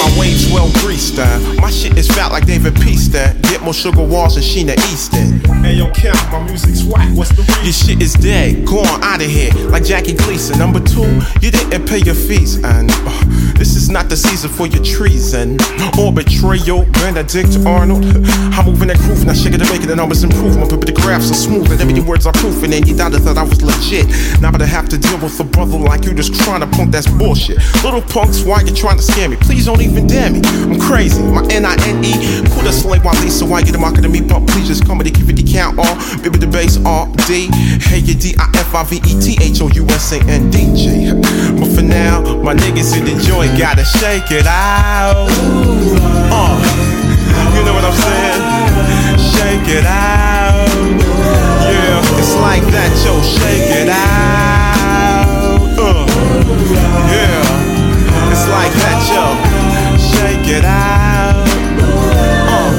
My 0.00 0.18
waves 0.18 0.50
well 0.50 0.70
greased 0.80 1.16
down. 1.16 1.56
My 1.56 1.70
shit 1.70 1.96
is 1.98 2.08
fat 2.08 2.32
like 2.32 2.46
David 2.46 2.74
Peaston. 2.74 3.36
Uh. 3.36 3.50
Get 3.50 3.62
more 3.62 3.74
sugar 3.74 4.02
walls 4.02 4.34
than 4.34 4.44
Sheena 4.44 4.76
Easton. 4.92 5.44
Uh. 5.44 5.62
Hey 5.62 5.74
yo, 5.74 5.90
Kim, 5.90 6.14
my 6.32 6.42
music's 6.44 6.82
whack. 6.84 7.08
What's 7.14 7.30
the 7.36 7.42
reason? 7.42 7.64
Your 7.64 7.72
shit 7.72 8.02
is 8.02 8.14
dead. 8.14 8.66
Go 8.66 8.80
on 8.80 9.02
out 9.02 9.20
of 9.20 9.28
here 9.28 9.52
like 9.68 9.84
Jackie 9.84 10.14
Gleason. 10.14 10.58
Number 10.58 10.80
two, 10.80 11.20
you 11.42 11.50
didn't 11.50 11.86
pay 11.86 11.98
your 11.98 12.14
fees, 12.14 12.56
and 12.64 12.90
uh, 12.90 13.49
this 13.60 13.76
is 13.76 13.90
not 13.90 14.08
the 14.08 14.16
season 14.16 14.48
for 14.48 14.66
your 14.66 14.82
treason 14.82 15.58
or 16.00 16.10
betrayal. 16.10 16.86
Benedict 16.96 17.60
Arnold. 17.68 18.08
I'm 18.56 18.64
moving 18.64 18.88
that 18.88 18.96
groove, 19.04 19.26
not 19.26 19.36
shaking 19.36 19.60
to 19.60 19.68
make 19.68 19.84
it. 19.84 19.86
The 19.86 19.96
numbers 19.96 20.24
improve. 20.24 20.56
My 20.56 20.64
paper, 20.64 20.86
the 20.88 20.96
graphs 20.96 21.30
are 21.30 21.36
smooth, 21.36 21.70
and 21.70 21.78
every 21.78 22.00
words 22.00 22.24
are 22.24 22.32
proof. 22.32 22.64
And 22.64 22.72
then 22.72 22.86
you 22.88 22.96
doubted 22.96 23.20
that 23.28 23.36
I 23.36 23.42
was 23.42 23.60
legit. 23.60 24.08
Now, 24.40 24.50
but 24.50 24.62
I 24.62 24.66
have 24.66 24.88
to 24.88 24.96
deal 24.96 25.18
with 25.20 25.38
a 25.40 25.44
brother 25.44 25.76
like 25.76 26.06
you 26.06 26.14
just 26.14 26.32
trying 26.40 26.60
to 26.64 26.70
punk. 26.72 26.90
That's 26.90 27.06
bullshit. 27.06 27.58
Little 27.84 28.00
punks, 28.00 28.40
why 28.42 28.62
you 28.62 28.72
trying 28.72 28.96
to 28.96 29.02
scare 29.02 29.28
me? 29.28 29.36
Please 29.36 29.66
don't 29.66 29.82
even 29.82 30.06
dare 30.06 30.30
me. 30.30 30.40
I'm 30.64 30.80
crazy. 30.80 31.20
My 31.20 31.44
N-I-N-E. 31.52 32.48
Cool 32.56 32.64
as 32.64 32.80
slave 32.80 33.04
while 33.04 33.12
Lisa. 33.20 33.44
Why 33.44 33.60
get 33.60 33.74
a 33.74 33.78
market 33.78 34.00
to 34.02 34.08
me? 34.08 34.22
But 34.22 34.46
please 34.48 34.68
just 34.68 34.86
come 34.86 35.00
and 35.00 35.12
give 35.12 35.28
it 35.28 35.36
the 35.36 35.44
count 35.44 35.76
all. 35.76 35.96
Baby, 36.24 36.38
the 36.40 36.48
bass 36.48 36.78
all 36.86 37.12
D. 37.28 37.50
Hey, 37.92 38.00
you 38.00 38.14
D-I-F-I-V-E-T-H-O-U-S-A-N-D-J. 38.16 41.12
But 41.60 41.68
for 41.76 41.82
now, 41.82 42.22
my 42.40 42.54
niggas 42.54 42.96
in 42.96 43.04
the 43.04 43.20
joint 43.20 43.49
gotta 43.58 43.84
shake 43.84 44.30
it 44.30 44.46
out. 44.46 45.28
Uh, 46.30 46.56
you 47.54 47.64
know 47.64 47.74
what 47.74 47.84
I'm 47.84 47.92
saying? 47.94 48.40
Shake 49.18 49.68
it 49.68 49.84
out. 49.84 50.68
Yeah, 51.66 52.18
it's 52.18 52.34
like 52.36 52.62
that, 52.72 52.92
yo. 53.04 53.20
Shake 53.22 53.70
it 53.82 53.88
out. 53.88 55.26
Uh, 55.78 56.06
yeah, 57.10 58.30
it's 58.30 58.46
like 58.48 58.72
that, 58.82 59.00
yo. 59.10 59.24
Shake 59.98 60.48
it 60.48 60.64
out. 60.64 61.46
Uh, 62.50 62.70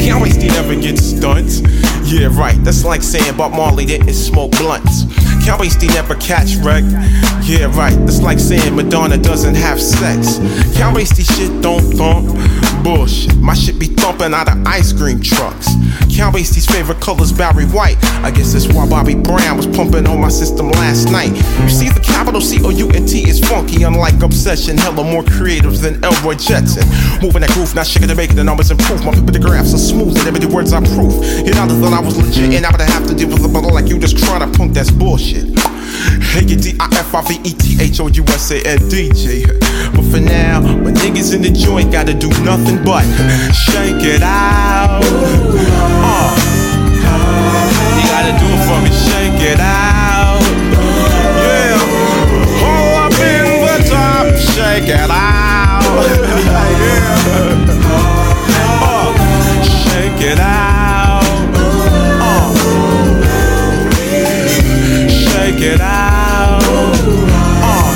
can't 0.04 0.22
waste 0.22 0.40
he 0.42 0.48
never 0.48 0.74
gets 0.74 1.02
stunts. 1.02 1.60
Yeah, 2.04 2.28
right. 2.30 2.56
That's 2.62 2.84
like 2.84 3.02
saying 3.02 3.36
Bob 3.36 3.52
Marley 3.52 3.84
didn't 3.84 4.12
smoke 4.14 4.52
blunts. 4.52 5.04
Can't 5.46 5.60
waste 5.60 5.80
never 5.82 6.16
catch 6.16 6.56
wreck. 6.56 6.82
Yeah, 7.44 7.66
right. 7.78 7.94
That's 8.04 8.20
like 8.20 8.40
saying 8.40 8.74
Madonna 8.74 9.16
doesn't 9.16 9.54
have 9.54 9.80
sex. 9.80 10.38
Can't 10.76 10.92
waste 10.96 11.14
shit 11.22 11.62
don't 11.62 11.82
thump. 11.92 12.36
Bullshit. 12.82 13.36
My 13.36 13.54
shit 13.54 13.78
be 13.78 13.86
thumping 13.86 14.34
out 14.34 14.48
of 14.50 14.66
ice 14.66 14.92
cream 14.92 15.20
trucks. 15.20 15.68
Waste 16.16 16.54
these 16.54 16.66
favorite 16.66 17.00
colors 17.00 17.32
Barry 17.32 17.64
White. 17.66 17.96
I 18.22 18.30
guess 18.30 18.52
that's 18.52 18.66
why 18.68 18.86
Bobby 18.86 19.14
Brown 19.14 19.56
was 19.56 19.66
pumping 19.66 20.06
on 20.06 20.20
my 20.20 20.28
system 20.28 20.68
last 20.70 21.10
night. 21.10 21.30
You 21.62 21.68
see, 21.70 21.88
the 21.88 22.00
capital 22.00 22.40
C 22.40 22.60
O 22.62 22.68
U 22.68 22.90
N 22.90 23.06
T 23.06 23.28
is 23.28 23.40
funky, 23.40 23.84
unlike 23.84 24.20
Obsession. 24.22 24.76
Hella 24.76 25.04
more 25.04 25.22
creative 25.22 25.80
than 25.80 26.02
Elroy 26.04 26.34
Jetson. 26.34 26.86
Moving 27.22 27.40
that 27.40 27.50
groove, 27.52 27.74
not 27.74 27.86
shaking 27.86 28.08
to 28.08 28.14
make 28.14 28.34
the 28.34 28.44
numbers 28.44 28.70
improve. 28.70 29.04
My 29.04 29.12
paper, 29.12 29.32
the 29.32 29.38
graphs 29.38 29.72
are 29.72 29.78
smooth, 29.78 30.18
and 30.18 30.26
every 30.26 30.44
words 30.46 30.72
I 30.72 30.80
proof. 30.80 31.14
You 31.46 31.54
know, 31.54 31.66
the 31.66 31.78
thought 31.80 31.94
I 31.94 32.00
was 32.00 32.16
legit, 32.16 32.52
and 32.52 32.66
I 32.66 32.70
would 32.70 32.80
have 32.80 33.06
to 33.06 33.14
deal 33.14 33.28
with 33.28 33.44
a 33.44 33.48
brother 33.48 33.68
like 33.68 33.88
you 33.88 33.98
just 33.98 34.18
trying 34.18 34.40
to 34.40 34.58
punk. 34.58 34.74
That's 34.74 34.90
bullshit. 34.90 35.46
D-I-F-I-V-E-T-H-O-U-S-A-N-D-J. 36.66 39.44
But 39.94 40.04
for 40.10 40.20
now, 40.20 40.60
my 40.60 40.90
niggas 40.92 41.32
in 41.34 41.42
the 41.42 41.50
joint 41.50 41.92
gotta 41.92 42.14
do 42.14 42.28
nothing 42.44 42.82
but 42.84 43.04
shake 43.52 44.02
it 44.02 44.22
out. 44.22 45.02
Uh, 45.02 46.36
you 47.96 48.02
gotta 48.08 48.32
do 48.38 48.46
it 48.46 48.66
for 48.66 48.80
me, 48.82 48.90
shake 48.90 49.40
it 49.42 49.60
out. 49.60 50.40
Yeah, 51.42 52.64
all 52.64 52.94
up 53.04 53.12
in 53.12 53.60
the 53.62 53.76
top, 53.88 54.26
shake 54.36 54.88
it 54.88 55.10
out. 55.10 55.82
yeah, 56.82 57.22
uh, 58.82 59.62
shake 59.62 60.20
it 60.32 60.38
out. 60.40 60.75
Shake 65.56 65.72
it 65.74 65.80
out. 65.80 66.60
Uh, 67.62 67.94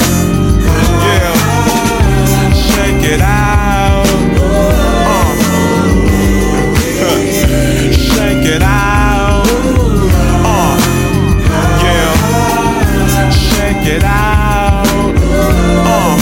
yeah, 1.04 1.34
shake 2.54 3.04
it 3.12 3.20
out. 3.20 4.06
Uh, 4.40 5.34
shake 7.92 8.46
it 8.46 8.62
out. 8.62 9.44
Uh, 10.42 10.76
yeah, 11.84 13.30
shake 13.30 13.86
it 13.94 14.04
out. 14.04 14.86
Uh, 15.84 16.16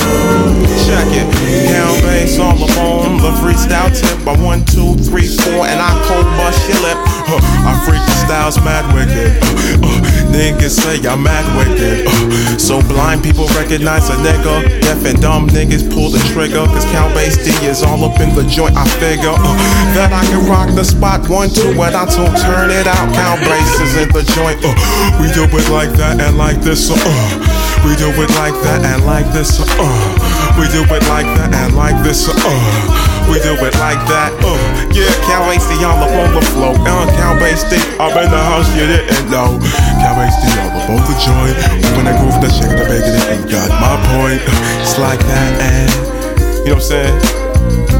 check 0.86 1.06
it. 1.12 1.28
Down 1.70 2.00
bass 2.02 2.38
all 2.40 2.64
up 2.64 2.76
on 2.78 3.18
the 3.18 3.30
freestyle 3.38 3.94
tip 3.94 4.24
by 4.24 4.36
one, 4.42 4.64
two, 4.64 4.96
three, 4.96 5.28
four, 5.28 5.68
and 5.68 5.80
I 5.80 6.02
cold 6.08 6.26
bust 6.36 6.68
your 6.68 6.82
lip. 6.82 7.17
Uh, 7.28 7.36
I 7.68 7.76
freak 7.84 8.00
the 8.00 8.16
styles 8.24 8.56
mad 8.64 8.88
wicked. 8.96 9.36
Uh, 9.44 9.84
uh, 9.84 10.32
niggas 10.32 10.80
say 10.80 10.96
I'm 11.06 11.22
mad 11.22 11.44
wicked. 11.60 12.08
Uh, 12.08 12.56
so 12.56 12.80
blind 12.88 13.22
people 13.22 13.46
recognize 13.52 14.08
a 14.08 14.16
nigga. 14.24 14.80
Deaf 14.80 15.04
and 15.04 15.20
dumb 15.20 15.46
niggas 15.48 15.84
pull 15.92 16.08
the 16.08 16.18
trigger. 16.32 16.64
Cause 16.72 16.84
Count 16.86 17.12
Bass 17.12 17.36
D 17.36 17.52
is 17.66 17.82
all 17.82 18.02
up 18.04 18.18
in 18.20 18.34
the 18.34 18.44
joint. 18.48 18.76
I 18.76 18.88
figure 18.96 19.28
uh, 19.28 19.54
that 19.92 20.08
I 20.12 20.24
can 20.24 20.48
rock 20.48 20.74
the 20.74 20.84
spot 20.84 21.28
one, 21.28 21.50
two, 21.50 21.76
and 21.76 21.94
I 21.94 22.04
don't 22.08 22.36
turn 22.40 22.70
it 22.70 22.86
out. 22.86 23.12
Count 23.12 23.40
Bass 23.44 23.80
is 23.80 23.96
in 24.00 24.08
the 24.08 24.24
joint. 24.32 24.58
Uh, 24.64 24.72
we 25.20 25.28
do 25.36 25.44
it 25.44 25.68
like 25.68 25.92
that 26.00 26.20
and 26.20 26.38
like 26.38 26.60
this. 26.62 26.90
Uh, 26.90 27.57
we 27.84 27.94
do 27.96 28.08
it 28.10 28.30
like 28.38 28.56
that 28.64 28.80
and 28.84 29.04
like 29.04 29.26
this. 29.32 29.60
Uh, 29.60 29.86
we 30.58 30.66
do 30.72 30.82
it 30.82 31.04
like 31.10 31.28
that 31.38 31.50
and 31.52 31.74
like 31.76 31.96
this. 32.02 32.28
Uh, 32.28 32.34
we 33.30 33.38
do 33.44 33.54
it 33.54 33.74
like 33.78 34.00
that. 34.08 34.32
Uh, 34.40 34.56
yeah, 34.94 35.10
Cal 35.26 35.44
Hasty 35.50 35.76
all 35.84 35.98
up 36.00 36.12
on 36.12 36.30
the 36.34 36.42
flow. 36.54 36.74
Uh, 36.74 37.06
Cal 37.14 37.36
Hasty 37.38 37.78
up 38.00 38.14
in 38.16 38.28
the 38.30 38.42
house, 38.42 38.68
you 38.74 38.86
didn't 38.86 39.30
know. 39.30 39.58
Cal 40.00 40.16
Hasty 40.16 40.48
all 40.58 40.72
up 40.74 40.88
on 40.90 41.00
the 41.04 41.16
joint. 41.20 41.56
When 41.98 42.06
I 42.06 42.14
groove 42.16 42.38
the 42.40 42.48
shake 42.50 42.74
the 42.74 42.86
bacon, 42.88 43.14
you 43.16 43.46
got 43.50 43.68
my 43.78 43.94
point. 44.14 44.40
Uh, 44.42 44.82
it's 44.82 44.98
like 44.98 45.20
that 45.26 45.52
and 45.60 45.90
you 46.64 46.74
know 46.74 46.80
what 46.80 46.84
I'm 46.84 46.88
saying? 46.88 47.97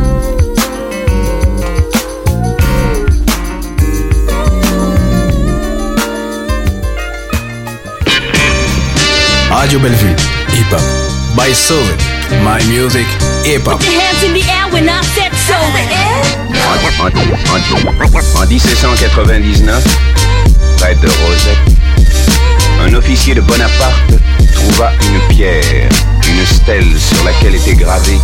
Radio 9.58 9.80
Bellevue. 9.80 10.14
Hip 10.54 10.70
Hop. 10.70 10.80
By 11.34 11.52
Sully. 11.52 11.96
My 12.46 12.62
music. 12.70 13.06
Hip 13.42 13.66
Hop. 13.66 13.80
Put 13.80 13.90
your 13.90 14.00
hands 14.00 14.22
in 14.22 14.32
the 14.32 14.46
air 14.46 14.70
when 14.70 14.88
I 14.88 15.02
said 15.02 15.34
so. 15.34 15.58
En, 16.62 16.78
en 18.40 18.46
1799, 18.46 19.84
près 20.76 20.94
de 20.94 21.08
Rosette, 21.08 21.58
un 22.86 22.94
officier 22.94 23.34
de 23.34 23.40
Bonaparte 23.40 24.14
trouva 24.54 24.92
une 25.02 25.18
pierre, 25.34 25.88
une 26.28 26.46
stèle 26.46 26.96
sur 26.96 27.24
laquelle 27.24 27.56
était 27.56 27.74
gravé 27.74 28.16